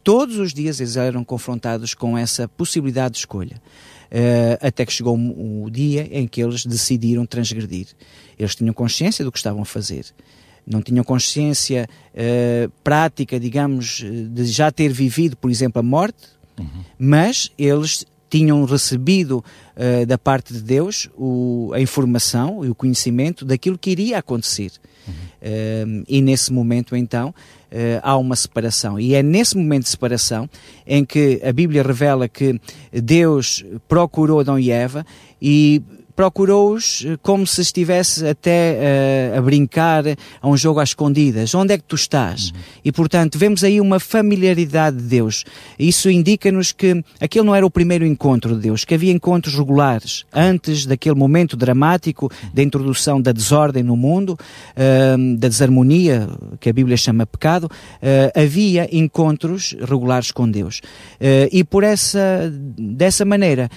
Todos 0.04 0.38
os 0.38 0.54
dias 0.54 0.80
eles 0.80 0.98
eram 0.98 1.24
confrontados 1.24 1.94
com 1.94 2.18
essa 2.18 2.48
possibilidade 2.48 3.14
de 3.14 3.20
escolha. 3.20 3.62
Uh, 4.06 4.68
até 4.68 4.86
que 4.86 4.94
chegou 4.94 5.18
o 5.18 5.68
dia 5.70 6.08
em 6.12 6.28
que 6.28 6.42
eles 6.42 6.64
decidiram 6.64 7.26
transgredir. 7.26 7.88
Eles 8.38 8.56
tinham 8.56 8.74
consciência 8.74 9.26
do 9.26 9.32
que 9.32 9.38
estavam 9.38 9.64
a 9.64 9.66
fazer 9.66 10.06
não 10.66 10.82
tinham 10.82 11.04
consciência 11.04 11.88
uh, 12.14 12.72
prática, 12.84 13.40
digamos, 13.40 14.04
de 14.04 14.46
já 14.46 14.72
ter 14.72 14.92
vivido, 14.92 15.38
por 15.38 15.52
exemplo, 15.52 15.80
a 15.80 15.84
morte, 15.84 16.28
uhum. 16.60 16.84
mas 16.98 17.52
eles 17.58 18.06
tinham 18.30 18.66
recebido 18.66 19.44
uh, 19.76 20.06
da 20.06 20.18
parte 20.18 20.54
de 20.54 20.62
Deus 20.62 21.10
o, 21.16 21.72
a 21.74 21.80
informação 21.80 22.66
e 22.66 22.70
o 22.70 22.76
conhecimento 22.76 23.46
daquilo 23.46 23.78
que 23.78 23.92
iria 23.92 24.18
acontecer. 24.18 24.72
Uhum. 25.08 25.14
Uh, 25.14 26.04
e 26.08 26.22
nesse 26.22 26.52
momento, 26.52 26.96
então, 26.96 27.30
uh, 27.30 28.00
há 28.02 28.18
uma 28.18 28.36
separação. 28.36 29.00
E 29.00 29.14
é 29.14 29.22
nesse 29.22 29.56
momento 29.56 29.84
de 29.84 29.90
separação 29.90 30.50
em 30.86 31.06
que 31.06 31.40
a 31.44 31.54
Bíblia 31.54 31.84
revela 31.84 32.28
que 32.28 32.60
Deus 32.92 33.64
procurou 33.88 34.40
Adão 34.40 34.58
e 34.58 34.72
Eva 34.72 35.06
e 35.42 35.82
procurou-os 36.16 37.04
eh, 37.06 37.18
como 37.22 37.46
se 37.46 37.62
estivesse 37.62 38.26
até 38.26 39.34
uh, 39.34 39.38
a 39.38 39.42
brincar 39.42 40.04
a 40.42 40.48
um 40.48 40.56
jogo 40.56 40.80
às 40.80 40.90
escondidas. 40.90 41.54
Onde 41.54 41.74
é 41.74 41.78
que 41.78 41.84
tu 41.84 41.96
estás? 41.96 42.46
Uhum. 42.46 42.60
E 42.86 42.92
portanto, 42.92 43.38
vemos 43.38 43.64
aí 43.64 43.82
uma 43.82 44.00
familiaridade 44.00 44.98
de 44.98 45.04
Deus. 45.04 45.44
Isso 45.78 46.10
indica-nos 46.10 46.72
que 46.72 47.04
aquele 47.20 47.46
não 47.46 47.54
era 47.54 47.66
o 47.66 47.70
primeiro 47.70 48.06
encontro 48.06 48.56
de 48.56 48.62
Deus, 48.62 48.86
que 48.86 48.94
havia 48.94 49.12
encontros 49.12 49.56
regulares. 49.56 50.24
Antes 50.34 50.86
daquele 50.86 51.16
momento 51.16 51.58
dramático 51.58 52.32
da 52.54 52.64
introdução 52.64 53.22
da 53.22 53.32
desordem 53.32 53.84
no 53.84 53.98
mundo, 53.98 54.38
uh, 54.40 55.38
da 55.38 55.50
desarmonia, 55.50 56.30
que 56.60 56.70
a 56.70 56.74
Bíblia 56.74 56.96
chama 56.96 57.26
pecado, 57.26 57.66
uh, 57.66 58.40
havia 58.40 58.88
encontros 58.96 59.76
regulares 59.82 60.32
com 60.32 60.50
Deus. 60.50 60.82
e 61.52 61.64
por 61.64 61.84
essa, 61.84 62.52
dessa 62.78 63.26
maneira, 63.26 63.70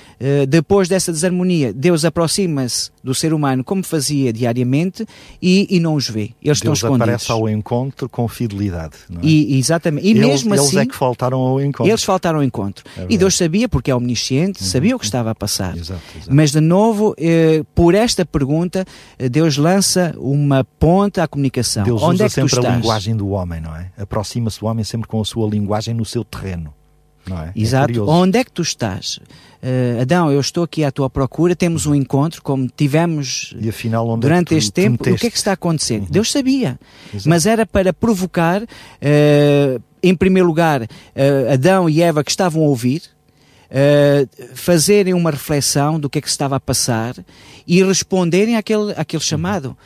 depois 0.48 0.88
dessa 0.88 1.10
desarmonia, 1.10 1.72
Deus 1.72 2.04
aproxima 2.04 2.27
aproxima-se 2.28 2.90
do 3.02 3.14
ser 3.14 3.32
humano 3.32 3.64
como 3.64 3.82
fazia 3.82 4.32
diariamente 4.32 5.06
e, 5.40 5.66
e 5.70 5.80
não 5.80 5.94
os 5.94 6.08
vê. 6.08 6.20
Eles 6.20 6.34
Deus 6.42 6.58
estão 6.58 6.72
escondidos. 6.74 7.02
aparece 7.02 7.32
ao 7.32 7.48
encontro 7.48 8.08
com 8.08 8.28
fidelidade. 8.28 8.96
É? 9.10 9.26
e, 9.26 9.58
exatamente. 9.58 10.06
E 10.06 10.10
eles, 10.10 10.26
mesmo 10.26 10.54
eles 10.54 10.66
assim. 10.66 10.78
é 10.78 10.86
que 10.86 10.94
faltaram 10.94 11.38
ao 11.38 11.60
encontro. 11.60 11.90
Eles 11.90 12.04
faltaram 12.04 12.38
ao 12.40 12.44
encontro. 12.44 12.84
É 12.96 13.06
e 13.08 13.16
Deus 13.16 13.36
sabia, 13.36 13.68
porque 13.68 13.90
é 13.90 13.94
omnisciente, 13.94 14.62
uhum. 14.62 14.68
sabia 14.68 14.94
o 14.94 14.98
que 14.98 15.06
estava 15.06 15.30
a 15.30 15.34
passar. 15.34 15.76
Exato, 15.76 16.00
exato. 16.14 16.34
Mas, 16.34 16.52
de 16.52 16.60
novo, 16.60 17.14
eh, 17.18 17.62
por 17.74 17.94
esta 17.94 18.26
pergunta, 18.26 18.84
eh, 19.18 19.28
Deus 19.28 19.56
lança 19.56 20.14
uma 20.18 20.62
ponte 20.64 21.20
à 21.20 21.26
comunicação. 21.26 21.84
Deus 21.84 22.02
Onde 22.02 22.16
usa 22.16 22.24
é 22.24 22.28
que 22.28 22.34
sempre 22.34 22.66
a 22.66 22.76
linguagem 22.76 23.16
do 23.16 23.30
homem, 23.30 23.60
não 23.60 23.74
é? 23.74 23.90
Aproxima-se 23.96 24.60
do 24.60 24.66
homem 24.66 24.84
sempre 24.84 25.08
com 25.08 25.20
a 25.20 25.24
sua 25.24 25.48
linguagem 25.48 25.94
no 25.94 26.04
seu 26.04 26.24
terreno. 26.24 26.74
É? 27.30 27.32
é? 27.32 27.52
Exato. 27.56 27.98
É 27.98 28.02
Onde 28.02 28.38
é 28.38 28.44
que 28.44 28.52
tu 28.52 28.62
estás? 28.62 29.20
Uh, 29.60 30.02
Adão, 30.02 30.30
eu 30.30 30.40
estou 30.40 30.62
aqui 30.62 30.84
à 30.84 30.92
tua 30.92 31.10
procura, 31.10 31.56
temos 31.56 31.84
um 31.84 31.92
encontro, 31.92 32.40
como 32.42 32.68
tivemos 32.68 33.56
afinal, 33.68 34.16
durante 34.16 34.54
é 34.54 34.58
este 34.58 34.70
tempo. 34.70 35.02
O 35.02 35.16
que 35.16 35.26
é 35.26 35.30
que 35.30 35.36
está 35.36 35.50
a 35.50 35.54
acontecer? 35.54 36.00
Uhum. 36.00 36.06
Deus 36.08 36.30
sabia, 36.30 36.78
Exato. 37.12 37.28
mas 37.28 37.44
era 37.44 37.66
para 37.66 37.92
provocar, 37.92 38.62
uh, 38.62 39.82
em 40.00 40.14
primeiro 40.14 40.46
lugar, 40.46 40.82
uh, 40.82 41.52
Adão 41.52 41.90
e 41.90 42.00
Eva 42.00 42.22
que 42.22 42.30
estavam 42.30 42.62
a 42.62 42.66
ouvir, 42.66 43.02
fazerem 44.54 45.12
uma 45.12 45.30
reflexão 45.30 46.00
do 46.00 46.08
que 46.08 46.18
é 46.18 46.22
que 46.22 46.28
se 46.28 46.32
estava 46.32 46.56
a 46.56 46.60
passar 46.60 47.14
e 47.66 47.82
responderem 47.84 48.56
àquele, 48.56 48.92
àquele 48.96 49.22
chamado. 49.22 49.76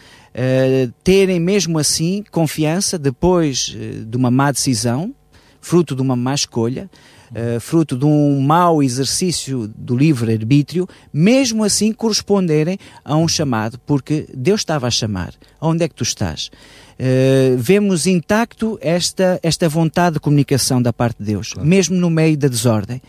terem 1.03 1.41
mesmo 1.41 1.81
assim 1.81 2.23
confiança 2.31 2.97
depois 2.97 3.77
de 4.07 4.17
uma 4.17 4.31
má 4.31 4.53
decisão, 4.53 5.13
fruto 5.61 5.97
de 5.97 6.03
uma 6.03 6.15
má 6.15 6.33
escolha, 6.33 6.89
uh, 7.33 7.61
fruto 7.61 7.97
de 7.97 8.05
um 8.05 8.41
mau 8.41 8.83
exercício 8.83 9.69
do 9.69 9.97
livre-arbítrio, 9.97 10.89
mesmo 11.13 11.65
assim 11.65 11.93
corresponderem 11.93 12.79
a 13.05 13.17
um 13.17 13.27
chamado, 13.27 13.79
porque 13.87 14.27
Deus 14.35 14.61
estava 14.61 14.87
a 14.87 14.91
chamar. 14.91 15.35
Onde 15.61 15.85
é 15.85 15.89
que 15.89 15.95
tu 15.95 16.03
estás? 16.03 16.51
Uh, 16.99 17.57
vemos 17.57 18.07
intacto 18.07 18.79
esta, 18.81 19.39
esta 19.43 19.69
vontade 19.69 20.15
de 20.15 20.21
comunicação 20.21 20.81
da 20.81 20.93
parte 20.93 21.19
de 21.19 21.25
Deus, 21.25 21.53
claro. 21.53 21.69
mesmo 21.69 21.97
no 21.97 22.11
meio 22.11 22.37
da 22.37 22.49
desordem, 22.49 23.01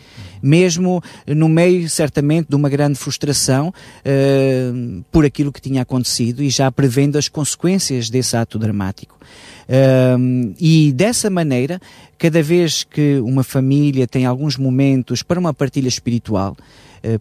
mesmo 0.42 1.02
no 1.26 1.48
meio, 1.48 1.88
certamente, 1.88 2.48
de 2.48 2.56
uma 2.56 2.68
grande 2.68 2.98
frustração 2.98 3.68
uh, 3.68 5.04
por 5.10 5.24
aquilo 5.24 5.52
que 5.52 5.60
tinha 5.60 5.82
acontecido 5.82 6.42
e 6.42 6.50
já 6.50 6.70
prevendo 6.70 7.16
as 7.16 7.28
consequências 7.28 8.10
desse 8.10 8.36
ato 8.36 8.58
dramático. 8.58 9.18
Uh, 9.66 10.54
e 10.60 10.92
dessa 10.92 11.30
maneira, 11.30 11.80
cada 12.18 12.42
vez 12.42 12.84
que 12.84 13.18
uma 13.20 13.42
família 13.42 14.06
tem 14.06 14.26
alguns 14.26 14.56
momentos 14.56 15.22
para 15.22 15.40
uma 15.40 15.54
partilha 15.54 15.88
espiritual, 15.88 16.56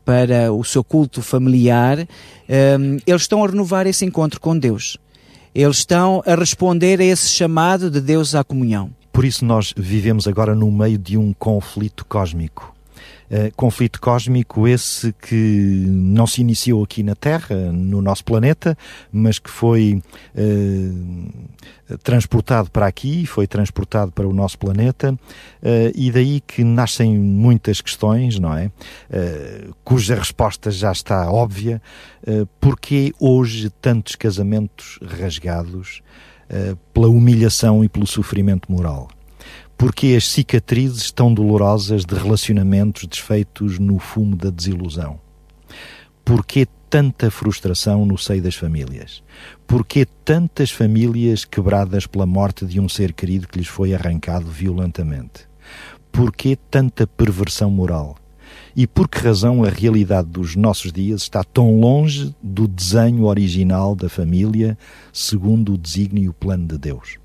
para 0.06 0.50
o 0.54 0.64
seu 0.64 0.82
culto 0.82 1.22
familiar, 1.22 2.08
eles 3.06 3.24
estão 3.24 3.44
a 3.44 3.48
renovar 3.48 3.86
esse 3.86 4.06
encontro 4.06 4.40
com 4.40 4.58
Deus. 4.58 4.98
Eles 5.56 5.78
estão 5.78 6.24
a 6.26 6.34
responder 6.34 7.00
a 7.00 7.04
esse 7.04 7.30
chamado 7.30 7.92
de 7.92 8.02
Deus 8.02 8.34
à 8.34 8.44
comunhão. 8.44 8.90
Por 9.12 9.24
isso, 9.24 9.46
nós 9.46 9.72
vivemos 9.78 10.28
agora 10.28 10.56
no 10.56 10.72
meio 10.72 10.98
de 10.98 11.16
um 11.18 11.32
conflito 11.34 12.04
cósmico. 12.06 12.73
Uh, 13.32 13.52
conflito 13.56 14.00
cósmico 14.00 14.68
esse 14.68 15.14
que 15.14 15.86
não 15.88 16.28
se 16.28 16.42
iniciou 16.42 16.84
aqui 16.84 17.02
na 17.02 17.16
Terra, 17.16 17.72
no 17.72 18.02
nosso 18.02 18.24
planeta, 18.24 18.78
mas 19.12 19.40
que 19.40 19.50
foi 19.50 20.02
uh, 20.36 21.98
transportado 22.04 22.70
para 22.70 22.86
aqui, 22.86 23.26
foi 23.26 23.48
transportado 23.48 24.12
para 24.12 24.28
o 24.28 24.34
nosso 24.34 24.58
planeta, 24.58 25.14
uh, 25.14 25.18
e 25.96 26.12
daí 26.12 26.42
que 26.42 26.64
nascem 26.64 27.18
muitas 27.18 27.82
questões, 27.82 28.38
não 28.40 28.56
é? 28.56 28.72
cuja 29.84 30.16
resposta 30.16 30.70
já 30.72 30.92
está 30.92 31.32
óbvia. 31.32 31.82
Uh, 32.28 32.48
porque 32.60 33.14
hoje 33.20 33.70
tantos 33.70 34.16
casamentos 34.16 35.00
rasgados 35.02 36.02
pela 36.94 37.08
humilhação 37.08 37.84
e 37.84 37.90
pelo 37.90 38.06
sofrimento 38.06 38.72
moral? 38.72 39.10
Porque 39.78 40.16
as 40.18 40.28
cicatrizes 40.28 41.12
tão 41.12 41.34
dolorosas 41.34 42.06
de 42.06 42.16
relacionamentos 42.16 43.06
desfeitos 43.06 43.80
no 43.80 44.00
fumo 44.00 44.36
da 44.36 44.50
desilusão? 44.50 45.20
Porquê 46.24 46.68
tanta 46.90 47.30
frustração 47.30 48.06
no 48.06 48.18
seio 48.18 48.42
das 48.42 48.56
famílias? 48.56 49.24
Porquê 49.68 50.06
tantas 50.24 50.72
famílias 50.72 51.44
quebradas 51.44 52.08
pela 52.08 52.26
morte 52.26 52.66
de 52.66 52.80
um 52.80 52.88
ser 52.88 53.14
querido 53.14 53.48
que 53.48 53.58
lhes 53.58 53.68
foi 53.68 53.94
arrancado 53.94 54.46
violentamente? 54.46 55.48
Porquê 56.12 56.58
tanta 56.70 57.06
perversão 57.08 57.70
moral? 57.70 58.16
E 58.76 58.88
por 58.88 59.08
que 59.10 59.20
razão 59.20 59.64
a 59.64 59.70
realidade 59.70 60.30
dos 60.30 60.56
nossos 60.56 60.92
dias 60.92 61.24
está 61.24 61.44
tão 61.44 61.80
longe 61.80 62.36
do 62.42 62.68
desenho 62.68 63.26
original 63.26 63.96
da 63.96 64.10
família, 64.10 64.78
segundo 65.12 65.74
o 65.74 65.78
desígnio 65.78 66.24
e 66.24 66.30
o 66.30 66.34
plano 66.34 66.68
de 66.68 66.78
Deus? 66.78 67.23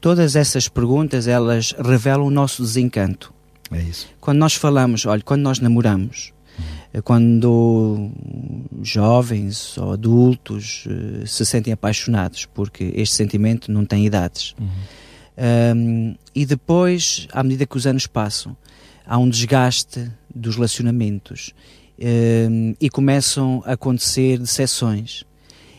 Todas 0.00 0.36
essas 0.36 0.68
perguntas, 0.68 1.26
elas 1.26 1.74
revelam 1.78 2.26
o 2.26 2.30
nosso 2.30 2.62
desencanto. 2.62 3.32
É 3.70 3.80
isso. 3.80 4.08
Quando 4.20 4.38
nós 4.38 4.54
falamos, 4.54 5.06
olha, 5.06 5.22
quando 5.22 5.42
nós 5.42 5.58
namoramos, 5.58 6.32
uhum. 6.58 7.02
quando 7.02 8.10
jovens 8.82 9.76
ou 9.78 9.92
adultos 9.92 10.84
uh, 10.86 11.26
se 11.26 11.44
sentem 11.44 11.72
apaixonados, 11.72 12.46
porque 12.46 12.92
este 12.94 13.16
sentimento 13.16 13.72
não 13.72 13.84
tem 13.84 14.06
idades. 14.06 14.54
Uhum. 14.60 14.68
Um, 15.76 16.14
e 16.34 16.46
depois, 16.46 17.28
à 17.32 17.42
medida 17.42 17.66
que 17.66 17.76
os 17.76 17.86
anos 17.86 18.06
passam, 18.06 18.56
há 19.04 19.18
um 19.18 19.28
desgaste 19.28 20.10
dos 20.34 20.54
relacionamentos 20.54 21.52
um, 21.98 22.74
e 22.80 22.88
começam 22.88 23.62
a 23.66 23.72
acontecer 23.72 24.38
decepções. 24.38 25.24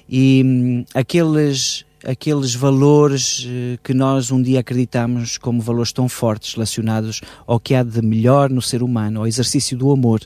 E 0.10 0.42
um, 0.46 0.86
aqueles 0.94 1.86
aqueles 2.06 2.54
valores 2.54 3.46
eh, 3.48 3.78
que 3.84 3.94
nós 3.94 4.32
um 4.32 4.42
dia 4.42 4.60
acreditamos 4.60 5.38
como 5.38 5.62
valores 5.62 5.92
tão 5.92 6.08
fortes 6.08 6.54
relacionados 6.54 7.22
ao 7.46 7.60
que 7.60 7.74
há 7.74 7.84
de 7.84 8.02
melhor 8.02 8.50
no 8.50 8.62
ser 8.62 8.84
humano, 8.84 9.20
ao 9.20 9.28
exercício 9.28 9.78
do 9.78 9.92
amor. 9.92 10.22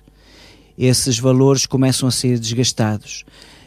Esses 0.77 1.19
valores 1.19 1.65
começam 1.65 2.07
a 2.07 2.11
ser 2.11 2.39
desgastados, 2.39 3.23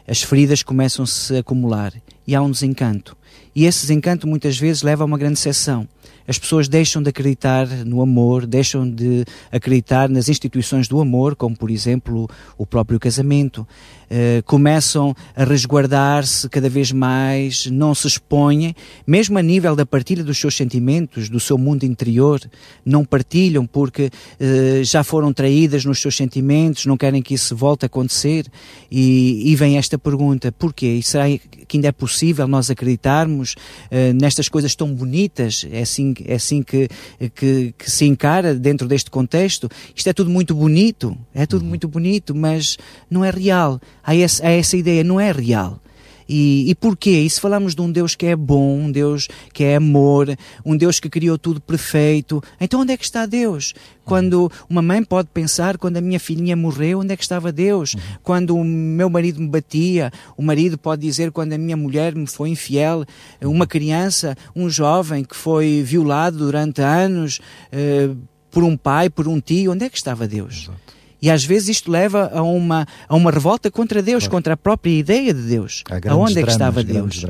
as 0.07 0.23
feridas 0.23 0.63
começam 0.63 1.05
a 1.05 1.07
se 1.07 1.37
acumular 1.37 1.93
e 2.27 2.35
há 2.35 2.43
um 2.43 2.51
desencanto. 2.51 3.17
E 3.55 3.65
esse 3.65 3.83
desencanto 3.83 4.27
muitas 4.27 4.59
vezes 4.59 4.83
leva 4.83 5.05
a 5.05 5.07
uma 5.07 5.19
grande 5.19 5.39
seção 5.39 5.89
as 6.27 6.39
pessoas 6.39 6.69
deixam 6.69 7.03
de 7.03 7.11
acreditar 7.11 7.67
no 7.85 8.01
amor, 8.01 8.47
deixam 8.47 8.89
de 8.89 9.25
acreditar 9.53 10.09
nas 10.09 10.29
instituições 10.29 10.89
do 10.89 11.01
amor, 11.01 11.37
como 11.37 11.55
por 11.55 11.71
exemplo 11.71 12.29
o 12.57 12.65
próprio 12.65 12.99
casamento, 12.99 13.67
uh, 14.15 14.43
começam 14.45 15.15
a 15.35 15.45
resguardar-se 15.45 16.49
cada 16.49 16.69
vez 16.69 16.93
mais, 16.93 17.67
não 17.67 17.95
se 17.95 18.07
expõem, 18.07 18.75
mesmo 19.07 19.37
a 19.37 19.43
nível 19.43 19.75
da 19.75 19.85
partilha 19.85 20.23
dos 20.23 20.39
seus 20.39 20.57
sentimentos, 20.57 21.29
do 21.29 21.41
seu 21.41 21.59
mundo 21.59 21.85
interior, 21.85 22.41
não 22.85 23.05
partilham 23.05 23.67
porque 23.67 24.05
uh, 24.07 24.85
já 24.85 25.03
foram 25.03 25.33
traídas 25.33 25.85
nos 25.85 26.01
seus 26.01 26.17
sentimentos, 26.17 26.87
não 26.87 26.97
querem 26.97 27.21
que 27.21 27.35
isso 27.35 27.57
volte 27.57 27.85
a 27.85 27.87
acontecer. 27.87 28.47
E, 28.91 29.51
e 29.51 29.57
vem 29.57 29.77
esta 29.77 29.99
pergunta: 29.99 30.53
porquê? 30.53 30.95
E 30.95 31.03
será 31.03 31.25
que 31.67 31.77
ainda 31.77 31.89
é 31.89 31.93
possível 31.93 32.47
nós 32.47 32.71
acreditarmos 32.71 33.55
uh, 33.91 34.15
nestas 34.15 34.49
coisas 34.49 34.75
tão 34.75 34.93
bonitas? 34.95 35.67
É 35.71 35.83
assim 35.83 36.15
é 36.27 36.35
assim 36.35 36.63
que, 36.63 36.89
que, 37.35 37.75
que, 37.77 37.91
se 37.91 38.05
encara 38.05 38.55
dentro 38.55 38.87
deste 38.87 39.11
contexto. 39.11 39.69
Isto 39.95 40.09
é 40.09 40.13
tudo 40.13 40.31
muito 40.31 40.55
bonito, 40.55 41.17
é 41.35 41.47
tudo 41.47 41.63
uhum. 41.63 41.69
muito 41.69 41.89
bonito, 41.89 42.35
mas 42.35 42.77
não 43.11 43.25
é 43.25 43.31
real. 43.31 43.81
Há, 44.05 44.15
esse, 44.15 44.45
há 44.45 44.51
essa 44.51 44.77
ideia, 44.77 45.03
não 45.03 45.19
é 45.19 45.33
real. 45.33 45.81
E, 46.29 46.71
e 46.71 46.75
porquê? 46.75 47.21
E 47.21 47.31
se 47.31 47.41
falamos 47.41 47.75
de 47.75 47.83
um 47.83 47.91
Deus 47.91 48.15
que 48.15 48.27
é 48.27 48.37
bom, 48.37 48.79
um 48.79 48.91
Deus 48.91 49.29
que 49.53 49.65
é 49.65 49.77
amor, 49.77 50.35
um 50.65 50.77
Deus 50.77 50.99
que 50.99 51.09
criou 51.09 51.39
tudo 51.39 51.61
perfeito, 51.61 52.43
então 52.61 52.81
onde 52.81 52.93
é 52.93 52.97
que 52.97 53.05
está 53.05 53.27
Deus? 53.27 53.75
Quando 54.05 54.51
uma 54.69 54.83
mãe 54.83 55.03
pode 55.03 55.29
pensar, 55.33 55.77
quando 55.79 55.97
a 55.97 56.01
minha 56.01 56.21
filhinha 56.21 56.57
morreu, 56.57 57.01
onde 57.01 57.13
é 57.13 57.17
que 57.17 57.23
estava 57.23 57.53
Deus? 57.53 57.95
Uhum. 57.95 58.01
Quando 58.23 58.57
o 58.57 58.65
meu 58.65 59.09
marido 59.11 59.41
me 59.41 59.49
batia, 59.49 60.11
o 60.37 60.43
marido 60.43 60.79
pode 60.79 61.03
dizer 61.03 61.31
quando 61.31 61.53
a 61.53 61.59
minha 61.59 61.77
mulher 61.77 62.15
me 62.15 62.27
foi 62.27 62.51
infiel, 62.51 63.05
uma 63.43 63.67
criança, 63.67 64.37
um 64.55 64.69
jovem 64.69 65.25
que 65.25 65.37
foi 65.37 65.83
violado 65.83 66.39
durante 66.39 66.81
anos 66.81 67.41
uh, 67.73 68.17
por 68.51 68.63
um 68.63 68.77
pai, 68.77 69.11
por 69.11 69.29
um 69.29 69.41
tio, 69.41 69.73
onde 69.73 69.85
é 69.85 69.91
que 69.91 69.97
estava 69.97 70.27
Deus? 70.27 70.65
Exato. 70.65 70.94
E 71.25 71.31
às 71.31 71.43
vezes 71.43 71.71
isto 71.71 71.91
leva 71.91 72.31
a 72.35 72.43
uma, 72.43 72.87
a 73.09 73.17
uma 73.17 73.31
revolta 73.31 73.71
contra 73.71 74.03
Deus, 74.03 74.25
claro. 74.25 74.33
contra 74.33 74.53
a 74.53 74.57
própria 74.59 74.91
ideia 74.91 75.33
de 75.33 75.41
Deus. 75.41 75.83
Aonde 76.07 76.39
é 76.39 76.43
que 76.43 76.51
estava 76.51 76.85
Deus? 76.85 77.25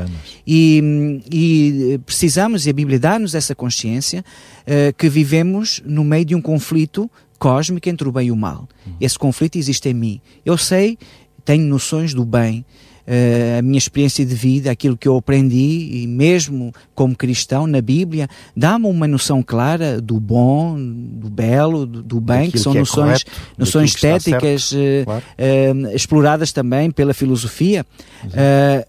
E, 0.44 1.20
e, 1.30 2.00
precisamos, 2.04 2.66
e 2.66 2.70
a 2.70 2.72
Bíblia 2.72 2.98
dá-nos 2.98 3.36
essa 3.36 3.54
consciência, 3.54 4.24
uh, 4.62 4.92
que 4.98 5.08
vivemos 5.08 5.80
no 5.86 6.02
meio 6.02 6.24
de 6.24 6.34
um 6.34 6.42
conflito 6.42 7.08
cósmico 7.38 7.88
entre 7.88 8.08
o 8.08 8.10
bem 8.10 8.26
e 8.26 8.32
o 8.32 8.36
mal. 8.36 8.68
Uhum. 8.84 8.94
Esse 9.00 9.16
conflito 9.16 9.56
existe 9.58 9.88
em 9.88 9.94
mim. 9.94 10.20
Eu 10.44 10.58
sei, 10.58 10.98
tenho 11.44 11.62
noções 11.62 12.12
do 12.12 12.24
bem, 12.24 12.66
a 13.06 13.62
minha 13.62 13.78
experiência 13.78 14.24
de 14.24 14.34
vida, 14.34 14.70
aquilo 14.70 14.96
que 14.96 15.06
eu 15.06 15.16
aprendi, 15.16 15.90
e 15.92 16.06
mesmo 16.06 16.72
como 16.94 17.14
cristão 17.14 17.66
na 17.66 17.80
Bíblia, 17.80 18.28
dá-me 18.56 18.86
uma 18.86 19.06
noção 19.06 19.42
clara 19.42 20.00
do 20.00 20.18
bom, 20.18 20.76
do 20.76 21.28
belo, 21.28 21.86
do, 21.86 22.02
do 22.02 22.20
bem, 22.20 22.50
que 22.50 22.58
são 22.58 22.72
que 22.72 22.78
é 22.78 22.80
noções, 22.80 23.22
correto, 23.24 23.42
noções 23.58 23.94
estéticas 23.94 24.72
uh, 24.72 24.76
claro. 25.04 25.24
uh, 25.38 25.94
exploradas 25.94 26.52
também 26.52 26.90
pela 26.90 27.12
filosofia. 27.12 27.84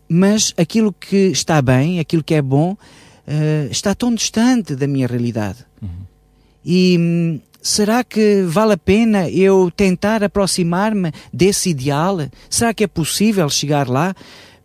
mas 0.08 0.54
aquilo 0.58 0.93
que 0.93 1.28
está 1.28 1.62
bem, 1.62 1.99
aquilo 1.99 2.23
que 2.23 2.34
é 2.34 2.41
bom, 2.41 2.78
está 3.69 3.93
tão 3.93 4.13
distante 4.13 4.75
da 4.75 4.88
minha 4.88 5.08
realidade. 5.08 5.65
Uhum. 5.82 5.89
E 6.63 6.97
hum, 6.99 7.39
Será 7.65 8.04
que 8.04 8.43
vale 8.43 8.73
a 8.73 8.78
pena 8.78 9.28
eu 9.28 9.71
tentar 9.75 10.23
aproximar-me 10.23 11.12
desse 11.34 11.71
ideal? 11.71 12.30
Será 12.47 12.75
que 12.75 12.84
é 12.84 12.88
possível 12.88 13.49
chegar 13.49 13.89
lá? 13.89 14.13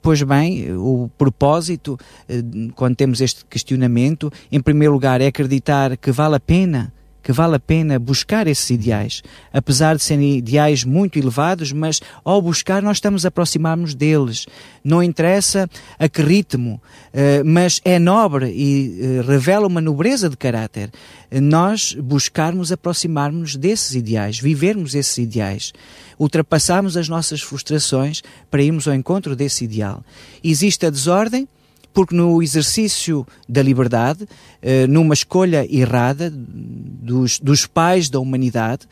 Pois 0.02 0.22
bem, 0.22 0.70
o 0.76 1.10
propósito, 1.16 1.98
eh, 2.28 2.42
quando 2.74 2.96
temos 2.96 3.22
este 3.22 3.42
questionamento, 3.46 4.30
em 4.52 4.60
primeiro 4.60 4.92
lugar, 4.92 5.22
é 5.22 5.28
acreditar 5.28 5.96
que 5.96 6.12
vale 6.12 6.36
a 6.36 6.40
pena 6.40 6.92
que 7.22 7.32
vale 7.32 7.56
a 7.56 7.60
pena 7.60 7.98
buscar 7.98 8.46
esses 8.46 8.70
ideais, 8.70 9.22
apesar 9.52 9.96
de 9.96 10.02
serem 10.02 10.38
ideais 10.38 10.84
muito 10.84 11.18
elevados, 11.18 11.72
mas 11.72 12.00
ao 12.24 12.40
buscar 12.40 12.82
nós 12.82 12.96
estamos 12.96 13.24
a 13.24 13.28
aproximar-nos 13.28 13.94
deles. 13.94 14.46
Não 14.82 15.02
interessa 15.02 15.68
a 15.98 16.08
que 16.08 16.22
ritmo, 16.22 16.80
eh, 17.12 17.42
mas 17.44 17.80
é 17.84 17.98
nobre 17.98 18.50
e 18.50 19.00
eh, 19.00 19.22
revela 19.26 19.66
uma 19.66 19.80
nobreza 19.80 20.28
de 20.28 20.36
caráter 20.36 20.90
nós 21.38 21.94
buscarmos 21.94 22.72
aproximar-nos 22.72 23.54
desses 23.54 23.94
ideais, 23.94 24.40
vivermos 24.40 24.94
esses 24.94 25.18
ideais, 25.18 25.72
ultrapassarmos 26.18 26.96
as 26.96 27.08
nossas 27.08 27.40
frustrações 27.40 28.22
para 28.50 28.62
irmos 28.62 28.88
ao 28.88 28.94
encontro 28.94 29.36
desse 29.36 29.64
ideal. 29.64 30.02
Existe 30.42 30.86
a 30.86 30.90
desordem, 30.90 31.46
porque 31.92 32.14
no 32.14 32.42
exercício 32.42 33.26
da 33.48 33.62
liberdade, 33.62 34.28
eh, 34.62 34.86
numa 34.86 35.14
escolha 35.14 35.66
errada 35.68 36.30
dos, 36.32 37.38
dos 37.38 37.66
pais 37.66 38.08
da 38.08 38.20
humanidade, 38.20 38.86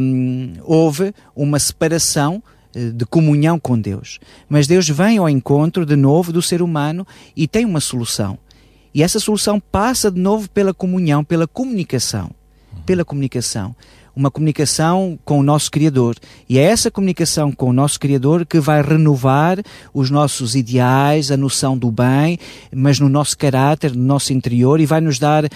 um, 0.00 0.52
ehm, 0.54 0.60
houve 0.64 1.14
uma 1.34 1.58
separação 1.58 2.42
de 2.92 3.06
comunhão 3.06 3.58
com 3.58 3.78
Deus. 3.78 4.18
Mas 4.48 4.66
Deus 4.66 4.88
vem 4.88 5.18
ao 5.18 5.28
encontro 5.28 5.86
de 5.86 5.94
novo 5.94 6.32
do 6.32 6.42
ser 6.42 6.60
humano 6.60 7.06
e 7.36 7.46
tem 7.46 7.64
uma 7.64 7.80
solução. 7.80 8.36
E 8.92 9.02
essa 9.02 9.18
solução 9.18 9.58
passa 9.60 10.10
de 10.10 10.20
novo 10.20 10.48
pela 10.50 10.72
comunhão, 10.72 11.24
pela 11.24 11.48
comunicação. 11.48 12.30
Pela 12.86 13.04
comunicação. 13.04 13.74
Uma 14.16 14.30
comunicação 14.30 15.18
com 15.24 15.40
o 15.40 15.42
nosso 15.42 15.70
Criador. 15.70 16.16
E 16.48 16.58
é 16.58 16.62
essa 16.62 16.90
comunicação 16.90 17.50
com 17.50 17.70
o 17.70 17.72
nosso 17.72 17.98
Criador 17.98 18.46
que 18.46 18.60
vai 18.60 18.82
renovar 18.82 19.58
os 19.92 20.10
nossos 20.10 20.54
ideais, 20.54 21.30
a 21.30 21.36
noção 21.36 21.76
do 21.76 21.90
bem, 21.90 22.38
mas 22.74 23.00
no 23.00 23.08
nosso 23.08 23.36
caráter, 23.36 23.94
no 23.94 24.04
nosso 24.04 24.32
interior, 24.32 24.80
e 24.80 24.86
vai 24.86 25.00
nos 25.00 25.18
dar 25.18 25.44
um, 25.44 25.48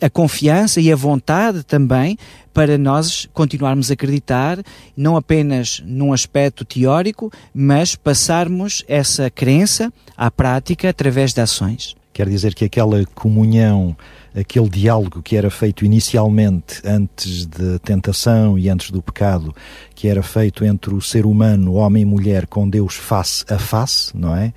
a 0.00 0.10
confiança 0.10 0.80
e 0.80 0.92
a 0.92 0.96
vontade 0.96 1.62
também 1.62 2.18
para 2.52 2.76
nós 2.76 3.28
continuarmos 3.32 3.88
a 3.90 3.94
acreditar, 3.94 4.58
não 4.96 5.16
apenas 5.16 5.80
num 5.86 6.12
aspecto 6.12 6.64
teórico, 6.64 7.30
mas 7.54 7.94
passarmos 7.94 8.84
essa 8.88 9.30
crença 9.30 9.92
à 10.16 10.30
prática 10.30 10.90
através 10.90 11.32
de 11.32 11.40
ações. 11.40 11.94
Quer 12.18 12.28
dizer 12.28 12.52
que 12.52 12.64
aquela 12.64 13.06
comunhão, 13.14 13.96
aquele 14.34 14.68
diálogo 14.68 15.22
que 15.22 15.36
era 15.36 15.48
feito 15.52 15.84
inicialmente 15.84 16.82
antes 16.84 17.46
da 17.46 17.78
tentação 17.78 18.58
e 18.58 18.68
antes 18.68 18.90
do 18.90 19.00
pecado, 19.00 19.54
que 19.94 20.08
era 20.08 20.20
feito 20.20 20.64
entre 20.64 20.92
o 20.92 21.00
ser 21.00 21.24
humano, 21.24 21.74
homem 21.74 22.02
e 22.02 22.04
mulher, 22.04 22.48
com 22.48 22.68
Deus 22.68 22.96
face 22.96 23.44
a 23.48 23.56
face, 23.56 24.16
não 24.16 24.34
é? 24.34 24.52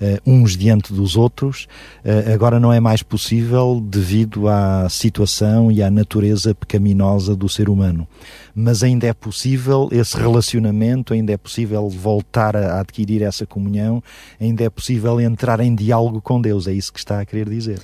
Uh, 0.00 0.18
uns 0.24 0.56
diante 0.56 0.94
dos 0.94 1.14
outros, 1.14 1.68
uh, 2.02 2.32
agora 2.32 2.58
não 2.58 2.72
é 2.72 2.80
mais 2.80 3.02
possível 3.02 3.82
devido 3.84 4.48
à 4.48 4.88
situação 4.88 5.70
e 5.70 5.82
à 5.82 5.90
natureza 5.90 6.54
pecaminosa 6.54 7.36
do 7.36 7.50
ser 7.50 7.68
humano. 7.68 8.08
Mas 8.54 8.82
ainda 8.82 9.06
é 9.06 9.12
possível 9.12 9.90
esse 9.92 10.16
relacionamento, 10.16 11.12
ainda 11.12 11.32
é 11.32 11.36
possível 11.36 11.86
voltar 11.90 12.56
a 12.56 12.80
adquirir 12.80 13.22
essa 13.22 13.44
comunhão, 13.44 14.02
ainda 14.40 14.64
é 14.64 14.70
possível 14.70 15.20
entrar 15.20 15.60
em 15.60 15.74
diálogo 15.74 16.22
com 16.22 16.40
Deus. 16.40 16.66
É 16.66 16.72
isso 16.72 16.92
que 16.92 16.98
está 16.98 17.20
a 17.20 17.26
querer 17.26 17.48
dizer. 17.48 17.78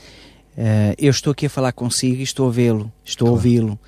Uh, 0.57 0.97
eu 0.97 1.11
estou 1.11 1.33
aqui 1.33 1.45
a 1.45 1.51
falar 1.51 1.73
consigo 1.73 2.21
e 2.21 2.23
estou 2.23 2.49
a 2.49 2.51
vê-lo, 2.51 2.91
estou 3.05 3.27
claro. 3.27 3.35
a 3.35 3.37
ouvi-lo. 3.37 3.79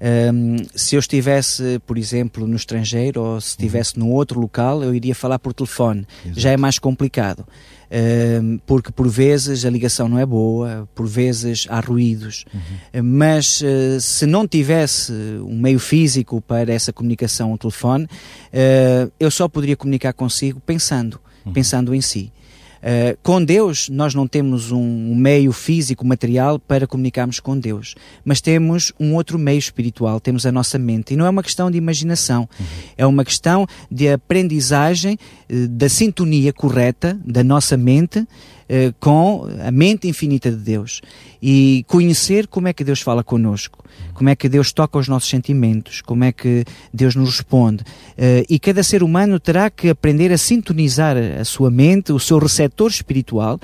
Um, 0.00 0.56
se 0.74 0.96
eu 0.96 1.00
estivesse, 1.00 1.78
por 1.86 1.98
exemplo, 1.98 2.46
no 2.46 2.56
estrangeiro 2.56 3.20
ou 3.20 3.40
se 3.40 3.50
estivesse 3.50 3.98
uhum. 3.98 4.06
num 4.06 4.12
outro 4.12 4.40
local, 4.40 4.82
eu 4.82 4.94
iria 4.94 5.14
falar 5.14 5.38
por 5.38 5.52
telefone. 5.52 6.06
Exato. 6.24 6.40
Já 6.40 6.50
é 6.50 6.56
mais 6.56 6.78
complicado. 6.78 7.46
Um, 7.92 8.58
porque 8.66 8.92
por 8.92 9.08
vezes 9.08 9.64
a 9.64 9.70
ligação 9.70 10.08
não 10.08 10.18
é 10.18 10.24
boa, 10.24 10.88
por 10.94 11.06
vezes 11.06 11.66
há 11.68 11.80
ruídos. 11.80 12.44
Uhum. 12.54 13.02
Mas 13.02 13.60
uh, 13.60 14.00
se 14.00 14.26
não 14.26 14.46
tivesse 14.46 15.12
um 15.44 15.58
meio 15.58 15.78
físico 15.78 16.40
para 16.40 16.72
essa 16.72 16.92
comunicação 16.92 17.50
ao 17.50 17.58
telefone, 17.58 18.04
uh, 18.04 19.10
eu 19.18 19.30
só 19.30 19.48
poderia 19.48 19.76
comunicar 19.76 20.12
consigo 20.12 20.60
pensando, 20.60 21.20
uhum. 21.44 21.52
pensando 21.52 21.94
em 21.94 22.00
si. 22.00 22.32
Uh, 22.80 23.16
com 23.22 23.44
Deus, 23.44 23.88
nós 23.90 24.14
não 24.14 24.26
temos 24.26 24.72
um 24.72 25.14
meio 25.14 25.52
físico, 25.52 26.06
material 26.06 26.58
para 26.58 26.86
comunicarmos 26.86 27.38
com 27.38 27.58
Deus, 27.58 27.94
mas 28.24 28.40
temos 28.40 28.92
um 28.98 29.14
outro 29.14 29.38
meio 29.38 29.58
espiritual, 29.58 30.18
temos 30.18 30.46
a 30.46 30.52
nossa 30.52 30.78
mente. 30.78 31.12
E 31.12 31.16
não 31.16 31.26
é 31.26 31.30
uma 31.30 31.42
questão 31.42 31.70
de 31.70 31.76
imaginação, 31.76 32.48
uhum. 32.58 32.66
é 32.96 33.06
uma 33.06 33.24
questão 33.24 33.66
de 33.90 34.08
aprendizagem 34.08 35.18
uh, 35.50 35.68
da 35.68 35.88
sintonia 35.88 36.52
correta 36.52 37.20
da 37.24 37.44
nossa 37.44 37.76
mente 37.76 38.26
uh, 38.70 38.94
com 39.00 39.46
a 39.66 39.70
mente 39.70 40.08
infinita 40.08 40.50
de 40.50 40.56
Deus 40.56 41.02
e 41.42 41.84
conhecer 41.88 42.46
como 42.46 42.68
é 42.68 42.72
que 42.72 42.84
Deus 42.84 43.00
fala 43.00 43.24
connosco, 43.24 43.84
como 44.14 44.28
é 44.28 44.36
que 44.36 44.48
Deus 44.48 44.72
toca 44.72 44.98
os 44.98 45.08
nossos 45.08 45.28
sentimentos, 45.28 46.00
como 46.00 46.22
é 46.22 46.32
que 46.32 46.64
Deus 46.94 47.16
nos 47.16 47.36
responde. 47.36 47.82
Uh, 47.82 48.46
e 48.48 48.58
cada 48.58 48.82
ser 48.82 49.02
humano 49.02 49.40
terá 49.40 49.68
que 49.68 49.88
aprender 49.88 50.32
a 50.32 50.38
sintonizar 50.38 51.16
a 51.16 51.44
sua 51.44 51.70
mente, 51.70 52.12
o 52.12 52.20
seu 52.20 52.38
receptor 52.38 52.90
espiritual, 52.90 53.58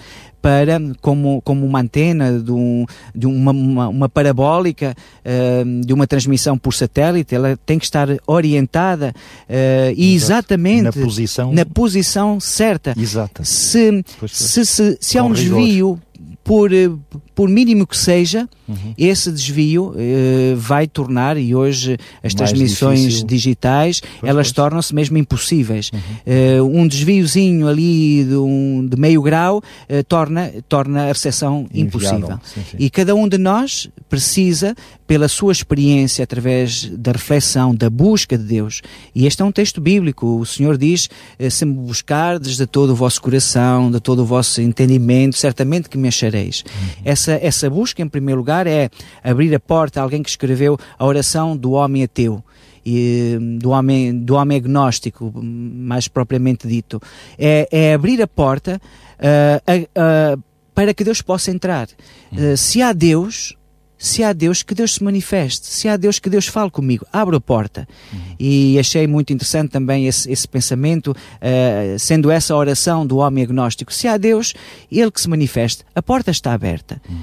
para, 0.46 0.80
como, 1.00 1.42
como 1.42 1.66
uma 1.66 1.80
antena 1.80 2.38
de, 2.38 2.52
um, 2.52 2.86
de 3.12 3.26
uma, 3.26 3.50
uma, 3.50 3.88
uma 3.88 4.08
parabólica, 4.08 4.94
uh, 5.24 5.84
de 5.84 5.92
uma 5.92 6.06
transmissão 6.06 6.56
por 6.56 6.72
satélite, 6.72 7.34
ela 7.34 7.58
tem 7.66 7.80
que 7.80 7.84
estar 7.84 8.06
orientada 8.28 9.12
uh, 9.12 9.92
e 9.96 10.14
exatamente 10.14 10.84
na 10.84 10.92
posição, 10.92 11.52
na 11.52 11.66
posição 11.66 12.38
certa. 12.38 12.94
Exata. 12.96 13.44
Se, 13.44 14.04
se, 14.28 14.64
se, 14.64 14.98
se 15.00 15.18
há 15.18 15.24
um 15.24 15.32
desvio 15.32 16.00
por, 16.44 16.72
eh, 16.72 16.90
por 17.36 17.50
mínimo 17.50 17.86
que 17.86 17.96
seja, 17.96 18.48
uhum. 18.66 18.94
esse 18.96 19.30
desvio 19.30 19.92
uh, 19.92 20.56
vai 20.56 20.86
tornar, 20.86 21.36
e 21.36 21.54
hoje 21.54 21.98
as 22.24 22.32
Mais 22.32 22.34
transmissões 22.34 23.00
difícil. 23.00 23.26
digitais, 23.26 24.00
pois, 24.00 24.30
elas 24.30 24.50
tornam-se 24.50 24.94
mesmo 24.94 25.18
impossíveis. 25.18 25.90
Uhum. 25.92 26.62
Uh, 26.64 26.80
um 26.80 26.88
desviozinho 26.88 27.68
ali 27.68 28.24
de, 28.24 28.36
um, 28.36 28.88
de 28.90 28.98
meio 28.98 29.20
grau 29.20 29.58
uh, 29.58 30.02
torna, 30.04 30.50
torna 30.66 31.04
a 31.04 31.06
recepção 31.08 31.66
impossível. 31.74 32.40
Sim, 32.42 32.62
sim. 32.70 32.76
E 32.78 32.88
cada 32.88 33.14
um 33.14 33.28
de 33.28 33.36
nós 33.36 33.90
precisa, 34.08 34.74
pela 35.06 35.28
sua 35.28 35.52
experiência, 35.52 36.24
através 36.24 36.86
da 36.86 37.12
reflexão, 37.12 37.74
da 37.74 37.90
busca 37.90 38.38
de 38.38 38.44
Deus, 38.44 38.80
e 39.14 39.26
este 39.26 39.42
é 39.42 39.44
um 39.44 39.52
texto 39.52 39.78
bíblico, 39.78 40.38
o 40.38 40.46
Senhor 40.46 40.78
diz, 40.78 41.10
se 41.50 41.66
me 41.66 41.74
buscardes 41.74 42.56
de 42.56 42.66
todo 42.66 42.90
o 42.90 42.96
vosso 42.96 43.20
coração, 43.20 43.90
de 43.90 44.00
todo 44.00 44.22
o 44.22 44.24
vosso 44.24 44.62
entendimento, 44.62 45.36
certamente 45.36 45.90
que 45.90 45.98
me 45.98 46.08
achareis. 46.08 46.64
Uhum. 46.64 47.02
Essa, 47.04 47.25
essa 47.34 47.68
busca, 47.68 48.02
em 48.02 48.08
primeiro 48.08 48.40
lugar, 48.40 48.66
é 48.66 48.90
abrir 49.22 49.54
a 49.54 49.60
porta 49.60 50.00
a 50.00 50.02
alguém 50.02 50.22
que 50.22 50.28
escreveu 50.28 50.78
a 50.98 51.06
oração 51.06 51.56
do 51.56 51.72
homem 51.72 52.04
ateu. 52.04 52.42
E, 52.88 53.36
do, 53.58 53.70
homem, 53.70 54.16
do 54.16 54.36
homem 54.36 54.58
agnóstico, 54.58 55.32
mais 55.42 56.06
propriamente 56.06 56.68
dito, 56.68 57.02
é, 57.36 57.68
é 57.72 57.94
abrir 57.94 58.22
a 58.22 58.28
porta 58.28 58.80
uh, 59.18 59.72
uh, 59.72 60.38
uh, 60.38 60.42
para 60.72 60.94
que 60.94 61.02
Deus 61.02 61.20
possa 61.20 61.50
entrar. 61.50 61.88
Uhum. 62.30 62.56
se 62.56 62.80
há 62.82 62.92
Deus, 62.92 63.56
se 63.98 64.22
há 64.22 64.32
Deus, 64.32 64.62
que 64.62 64.74
Deus 64.74 64.94
se 64.94 65.04
manifeste. 65.04 65.66
Se 65.66 65.88
há 65.88 65.96
Deus, 65.96 66.18
que 66.18 66.28
Deus 66.28 66.46
fale 66.46 66.70
comigo. 66.70 67.06
Abra 67.12 67.36
a 67.36 67.40
porta. 67.40 67.88
Uhum. 68.12 68.20
E 68.38 68.78
achei 68.78 69.06
muito 69.06 69.32
interessante 69.32 69.70
também 69.70 70.06
esse, 70.06 70.30
esse 70.30 70.46
pensamento, 70.46 71.12
uh, 71.12 71.98
sendo 71.98 72.30
essa 72.30 72.54
a 72.54 72.56
oração 72.56 73.06
do 73.06 73.18
homem 73.18 73.44
agnóstico. 73.44 73.92
Se 73.92 74.06
há 74.06 74.16
Deus, 74.16 74.54
Ele 74.90 75.10
que 75.10 75.20
se 75.20 75.28
manifeste. 75.28 75.84
A 75.94 76.02
porta 76.02 76.30
está 76.30 76.52
aberta. 76.52 77.00
Uhum. 77.08 77.18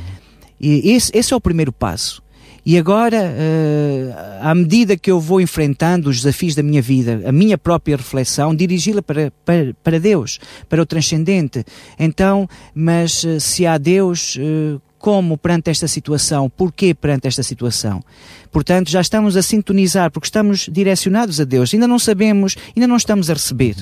E 0.60 0.92
esse, 0.92 1.12
esse 1.14 1.34
é 1.34 1.36
o 1.36 1.42
primeiro 1.42 1.72
passo. 1.72 2.24
E 2.66 2.78
agora, 2.78 3.18
uh, 3.18 4.14
à 4.42 4.56
medida 4.56 4.96
que 4.96 5.12
eu 5.12 5.20
vou 5.20 5.42
enfrentando 5.42 6.10
os 6.10 6.18
desafios 6.22 6.56
da 6.56 6.64
minha 6.64 6.82
vida, 6.82 7.22
a 7.26 7.32
minha 7.32 7.58
própria 7.58 7.98
reflexão, 7.98 8.56
dirigi-la 8.56 9.02
para, 9.02 9.34
para, 9.44 9.76
para 9.84 10.00
Deus, 10.00 10.40
para 10.70 10.82
o 10.82 10.86
transcendente. 10.86 11.66
Então, 12.00 12.48
mas 12.74 13.22
uh, 13.26 13.38
se 13.38 13.66
há 13.66 13.78
Deus, 13.78 14.38
uh, 14.38 14.82
como 15.04 15.38
perante 15.38 15.70
esta 15.70 15.86
situação? 15.86 16.50
Porquê 16.50 16.94
perante 16.94 17.28
esta 17.28 17.44
situação? 17.44 18.02
Portanto, 18.50 18.90
já 18.90 19.02
estamos 19.02 19.36
a 19.36 19.42
sintonizar, 19.42 20.10
porque 20.10 20.28
estamos 20.28 20.70
direcionados 20.72 21.42
a 21.42 21.44
Deus. 21.44 21.74
Ainda 21.74 21.86
não 21.90 22.00
sabemos, 22.00 22.56
ainda 22.74 22.88
não 22.88 22.96
estamos 22.96 23.30
a 23.30 23.34
receber, 23.34 23.76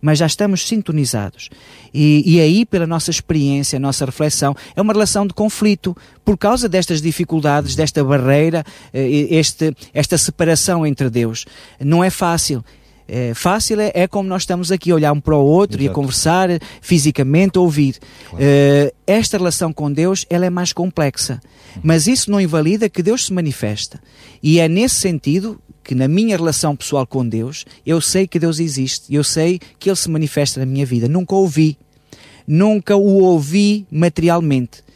mas 0.00 0.20
já 0.20 0.26
estamos 0.26 0.68
sintonizados. 0.68 1.50
E, 1.92 2.22
e 2.24 2.40
aí, 2.40 2.64
pela 2.64 2.86
nossa 2.86 3.10
experiência, 3.10 3.76
a 3.76 3.80
nossa 3.80 4.04
reflexão, 4.04 4.54
é 4.76 4.80
uma 4.80 4.92
relação 4.92 5.26
de 5.26 5.34
conflito 5.34 5.96
por 6.24 6.38
causa 6.38 6.68
destas 6.68 7.02
dificuldades, 7.02 7.74
desta 7.74 8.04
barreira, 8.04 8.64
eh, 8.94 9.26
este, 9.30 9.74
esta 9.92 10.16
separação 10.16 10.86
entre 10.86 11.10
Deus. 11.10 11.44
Não 11.80 12.04
é 12.04 12.10
fácil. 12.10 12.64
É, 13.08 13.32
fácil 13.32 13.80
é, 13.80 13.90
é, 13.94 14.06
como 14.06 14.28
nós 14.28 14.42
estamos 14.42 14.70
aqui 14.70 14.90
a 14.90 14.94
olhar 14.94 15.12
um 15.12 15.20
para 15.20 15.34
o 15.34 15.42
outro 15.42 15.78
Exato. 15.78 15.84
e 15.84 15.88
a 15.88 15.94
conversar 15.94 16.48
fisicamente, 16.82 17.58
ouvir. 17.58 17.96
Claro. 18.28 18.44
É, 18.44 18.92
esta 19.06 19.38
relação 19.38 19.72
com 19.72 19.90
Deus 19.90 20.26
ela 20.28 20.44
é 20.44 20.50
mais 20.50 20.74
complexa, 20.74 21.40
mas 21.82 22.06
isso 22.06 22.30
não 22.30 22.38
invalida 22.38 22.88
que 22.88 23.02
Deus 23.02 23.24
se 23.24 23.32
manifesta. 23.32 23.98
E 24.42 24.60
é 24.60 24.68
nesse 24.68 24.96
sentido 24.96 25.58
que 25.82 25.94
na 25.94 26.06
minha 26.06 26.36
relação 26.36 26.76
pessoal 26.76 27.06
com 27.06 27.26
Deus, 27.26 27.64
eu 27.86 27.98
sei 27.98 28.26
que 28.26 28.38
Deus 28.38 28.60
existe, 28.60 29.14
eu 29.14 29.24
sei 29.24 29.58
que 29.78 29.88
Ele 29.88 29.96
se 29.96 30.10
manifesta 30.10 30.60
na 30.60 30.66
minha 30.66 30.84
vida. 30.84 31.08
Nunca 31.08 31.34
o 31.34 31.38
ouvi, 31.38 31.78
nunca 32.46 32.94
o 32.94 33.22
ouvi 33.22 33.86
materialmente. 33.90 34.86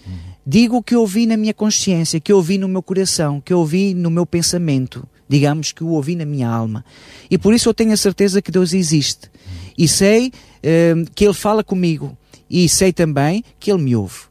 Digo 0.45 0.83
que 0.83 0.95
ouvi 0.95 1.25
na 1.25 1.37
minha 1.37 1.55
consciência, 1.55 2.21
que 2.21 2.33
ouvi 2.33 2.59
no 2.59 2.69
meu 2.69 2.83
coração, 2.83 3.41
que 3.41 3.55
ouvi 3.55 3.95
no 3.95 4.11
meu 4.11 4.27
pensamento 4.27 5.09
digamos 5.33 5.73
que 5.73 5.83
o 5.83 5.89
ouvi 5.89 6.15
na 6.15 6.27
minha 6.27 6.47
alma. 6.47 6.85
E 7.31 7.39
por 7.39 7.55
isso 7.55 7.67
eu 7.67 7.73
tenho 7.73 7.93
a 7.93 7.97
certeza 7.97 8.43
que 8.43 8.53
Deus 8.53 8.75
existe. 8.75 9.31
E 9.79 9.89
sei 9.89 10.27
uh, 10.29 11.11
que 11.15 11.25
Ele 11.25 11.33
fala 11.33 11.65
comigo. 11.65 12.15
E 12.51 12.69
sei 12.69 12.93
também 12.93 13.43
que 13.59 13.73
Ele 13.73 13.83
me 13.83 13.97
ouve. 13.97 14.25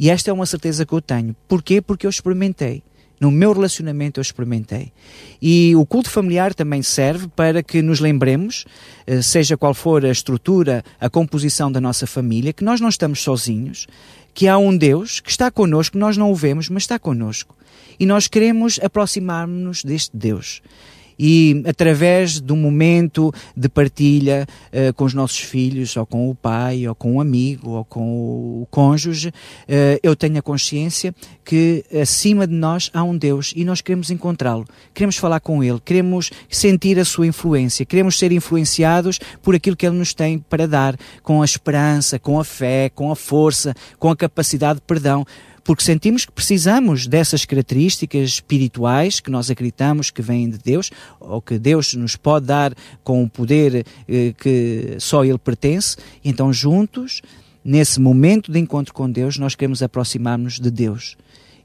E 0.00 0.10
esta 0.10 0.30
é 0.30 0.32
uma 0.32 0.46
certeza 0.46 0.84
que 0.84 0.92
eu 0.92 1.00
tenho. 1.00 1.36
Porquê? 1.46 1.80
Porque 1.80 2.06
eu 2.06 2.10
experimentei. 2.10 2.82
No 3.20 3.30
meu 3.30 3.52
relacionamento 3.52 4.18
eu 4.18 4.22
experimentei. 4.22 4.92
E 5.40 5.76
o 5.76 5.86
culto 5.86 6.10
familiar 6.10 6.52
também 6.52 6.82
serve 6.82 7.28
para 7.28 7.62
que 7.62 7.80
nos 7.80 8.00
lembremos, 8.00 8.64
eh, 9.06 9.22
seja 9.22 9.56
qual 9.56 9.74
for 9.74 10.04
a 10.04 10.10
estrutura, 10.10 10.84
a 11.00 11.10
composição 11.10 11.70
da 11.70 11.80
nossa 11.80 12.06
família, 12.06 12.52
que 12.52 12.62
nós 12.62 12.80
não 12.80 12.88
estamos 12.88 13.20
sozinhos, 13.20 13.88
que 14.32 14.46
há 14.46 14.56
um 14.56 14.76
Deus 14.76 15.18
que 15.18 15.30
está 15.30 15.50
connosco, 15.50 15.98
nós 15.98 16.16
não 16.16 16.30
o 16.30 16.34
vemos, 16.34 16.68
mas 16.68 16.84
está 16.84 16.96
connosco 16.96 17.57
e 17.98 18.06
nós 18.06 18.28
queremos 18.28 18.78
aproximar-nos 18.82 19.82
deste 19.84 20.16
Deus. 20.16 20.62
e 21.18 21.62
através 21.66 22.40
do 22.40 22.54
momento 22.54 23.32
de 23.56 23.68
partilha 23.68 24.46
uh, 24.72 24.92
com 24.94 25.04
os 25.04 25.12
nossos 25.12 25.40
filhos, 25.40 25.96
ou 25.96 26.06
com 26.06 26.30
o 26.30 26.34
pai, 26.34 26.86
ou 26.86 26.94
com 26.94 27.14
um 27.14 27.20
amigo, 27.20 27.70
ou 27.70 27.84
com 27.84 28.62
o 28.62 28.68
cônjuge, 28.70 29.30
uh, 29.30 29.32
eu 30.00 30.14
tenho 30.14 30.38
a 30.38 30.42
consciência 30.42 31.12
que 31.44 31.84
acima 32.00 32.46
de 32.46 32.54
nós 32.54 32.90
há 32.94 33.02
um 33.02 33.16
Deus 33.16 33.52
e 33.56 33.64
nós 33.64 33.80
queremos 33.80 34.10
encontrá-lo, 34.10 34.64
queremos 34.94 35.16
falar 35.16 35.40
com 35.40 35.64
Ele, 35.64 35.80
queremos 35.84 36.30
sentir 36.48 36.98
a 37.00 37.04
sua 37.04 37.26
influência, 37.26 37.84
queremos 37.84 38.16
ser 38.16 38.30
influenciados 38.30 39.18
por 39.42 39.54
aquilo 39.56 39.74
que 39.74 39.86
Ele 39.86 39.96
nos 39.96 40.14
tem 40.14 40.38
para 40.38 40.68
dar, 40.68 40.96
com 41.22 41.42
a 41.42 41.44
esperança, 41.44 42.18
com 42.18 42.38
a 42.38 42.44
fé, 42.44 42.90
com 42.90 43.10
a 43.10 43.16
força, 43.16 43.74
com 43.98 44.10
a 44.10 44.16
capacidade 44.16 44.78
de 44.78 44.84
perdão 44.86 45.26
porque 45.68 45.84
sentimos 45.84 46.24
que 46.24 46.32
precisamos 46.32 47.06
dessas 47.06 47.44
características 47.44 48.30
espirituais 48.30 49.20
que 49.20 49.30
nós 49.30 49.50
acreditamos 49.50 50.10
que 50.10 50.22
vêm 50.22 50.48
de 50.48 50.56
Deus, 50.56 50.90
ou 51.20 51.42
que 51.42 51.58
Deus 51.58 51.92
nos 51.92 52.16
pode 52.16 52.46
dar 52.46 52.72
com 53.04 53.22
o 53.22 53.28
poder 53.28 53.84
eh, 54.08 54.32
que 54.38 54.96
só 54.98 55.26
Ele 55.26 55.36
pertence, 55.36 55.98
então 56.24 56.50
juntos, 56.54 57.20
nesse 57.62 58.00
momento 58.00 58.50
de 58.50 58.58
encontro 58.58 58.94
com 58.94 59.10
Deus, 59.10 59.36
nós 59.36 59.54
queremos 59.54 59.82
aproximar-nos 59.82 60.58
de 60.58 60.70
Deus. 60.70 61.18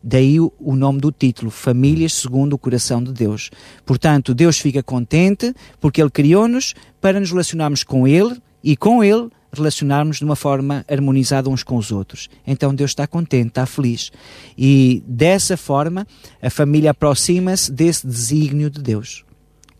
Daí 0.03 0.37
o, 0.37 0.51
o 0.59 0.75
nome 0.75 0.99
do 0.99 1.09
título, 1.09 1.49
Famílias 1.49 2.11
segundo 2.11 2.51
o 2.51 2.57
coração 2.57 3.01
de 3.01 3.13
Deus. 3.13 3.51
Portanto, 3.85 4.33
Deus 4.35 4.59
fica 4.59 4.83
contente 4.83 5.55
porque 5.79 6.01
Ele 6.01 6.11
criou-nos 6.11 6.73
para 6.99 7.21
nos 7.21 7.31
relacionarmos 7.31 7.85
com 7.85 8.05
Ele 8.05 8.35
e 8.61 8.75
com 8.75 9.01
Ele 9.01 9.29
relacionarmos 9.53 10.17
de 10.17 10.25
uma 10.25 10.35
forma 10.35 10.83
harmonizada 10.89 11.49
uns 11.49 11.63
com 11.63 11.77
os 11.77 11.91
outros. 11.91 12.29
Então 12.45 12.73
Deus 12.73 12.91
está 12.91 13.05
contente, 13.05 13.49
está 13.49 13.65
feliz. 13.65 14.11
E 14.57 15.03
dessa 15.07 15.55
forma 15.55 16.07
a 16.41 16.49
família 16.49 16.91
aproxima-se 16.91 17.71
desse 17.71 18.05
desígnio 18.05 18.69
de 18.69 18.81
Deus. 18.81 19.23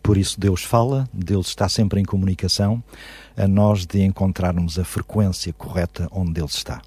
Por 0.02 0.16
isso 0.16 0.38
Deus 0.38 0.62
fala, 0.62 1.08
Deus 1.12 1.48
está 1.48 1.68
sempre 1.68 2.00
em 2.00 2.04
comunicação, 2.04 2.82
a 3.36 3.48
nós 3.48 3.86
de 3.86 4.02
encontrarmos 4.02 4.78
a 4.78 4.84
frequência 4.84 5.52
correta 5.52 6.08
onde 6.12 6.32
Deus 6.34 6.54
está. 6.54 6.82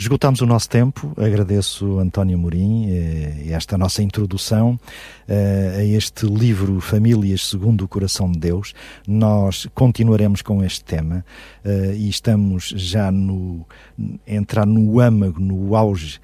Esgotamos 0.00 0.40
o 0.40 0.46
nosso 0.46 0.66
tempo. 0.66 1.12
Agradeço 1.14 1.98
António 1.98 2.38
Morim 2.38 2.86
eh, 2.88 3.48
esta 3.50 3.76
nossa 3.76 4.02
introdução 4.02 4.80
eh, 5.28 5.74
a 5.76 5.84
este 5.84 6.24
livro 6.24 6.80
Famílias 6.80 7.46
segundo 7.46 7.84
o 7.84 7.88
Coração 7.88 8.32
de 8.32 8.38
Deus. 8.38 8.72
Nós 9.06 9.68
continuaremos 9.74 10.40
com 10.40 10.64
este 10.64 10.82
tema 10.82 11.22
eh, 11.62 11.96
e 11.98 12.08
estamos 12.08 12.72
já 12.74 13.12
no 13.12 13.66
entrar 14.26 14.64
no 14.64 14.98
âmago, 15.00 15.38
no 15.38 15.76
auge 15.76 16.18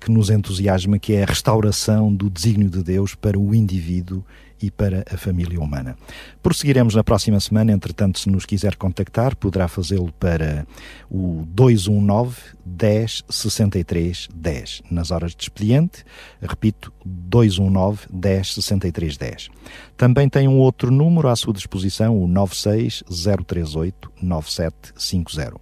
que 0.00 0.10
nos 0.10 0.28
entusiasma, 0.28 0.98
que 0.98 1.14
é 1.14 1.22
a 1.22 1.26
restauração 1.26 2.14
do 2.14 2.28
desígnio 2.28 2.68
de 2.68 2.82
Deus 2.82 3.14
para 3.14 3.38
o 3.38 3.54
indivíduo 3.54 4.22
e 4.60 4.70
para 4.70 5.04
a 5.12 5.16
família 5.16 5.60
humana. 5.60 5.96
Prosseguiremos 6.42 6.94
na 6.94 7.04
próxima 7.04 7.38
semana, 7.40 7.72
entretanto, 7.72 8.18
se 8.18 8.28
nos 8.28 8.44
quiser 8.44 8.76
contactar, 8.76 9.36
poderá 9.36 9.68
fazê-lo 9.68 10.12
para 10.12 10.66
o 11.10 11.44
219 11.46 12.36
10 12.64 13.24
63 13.28 14.28
10, 14.34 14.82
nas 14.90 15.10
horas 15.10 15.34
de 15.34 15.42
expediente. 15.42 16.04
Repito, 16.40 16.92
219 17.04 18.06
10 18.10 18.54
63 18.54 19.16
10. 19.16 19.48
Também 19.96 20.28
tem 20.28 20.48
um 20.48 20.58
outro 20.58 20.90
número 20.90 21.28
à 21.28 21.36
sua 21.36 21.52
disposição, 21.52 22.20
o 22.20 22.28
96 22.28 23.04
038 23.46 24.12
9750. 24.22 25.60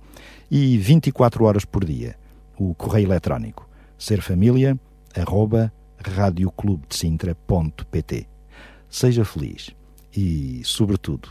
E 0.50 0.78
24 0.78 1.44
horas 1.44 1.64
por 1.64 1.84
dia, 1.84 2.16
o 2.56 2.72
correio 2.74 3.08
eletrónico 3.08 3.66
radioclubdecintra.pt 6.06 8.35
seja 8.96 9.26
feliz 9.26 9.70
e, 10.16 10.62
sobretudo, 10.64 11.28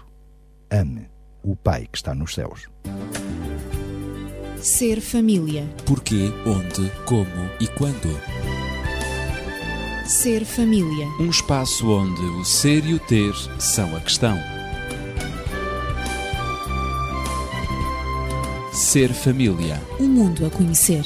ame 0.69 1.09
o 1.41 1.55
Pai 1.55 1.87
que 1.91 1.97
está 1.97 2.13
nos 2.13 2.35
céus. 2.35 2.67
Ser 4.61 5.01
família. 5.01 5.67
Porquê, 5.83 6.31
onde, 6.45 6.91
como 7.05 7.49
e 7.59 7.67
quando. 7.69 8.19
Ser 10.05 10.45
família. 10.45 11.07
Um 11.19 11.31
espaço 11.31 11.89
onde 11.89 12.21
o 12.21 12.45
ser 12.45 12.85
e 12.85 12.93
o 12.93 12.99
ter 12.99 13.33
são 13.59 13.95
a 13.95 13.99
questão. 13.99 14.37
Ser 18.73 19.11
família. 19.11 19.81
Um 19.99 20.07
mundo 20.07 20.45
a 20.45 20.51
conhecer. 20.51 21.03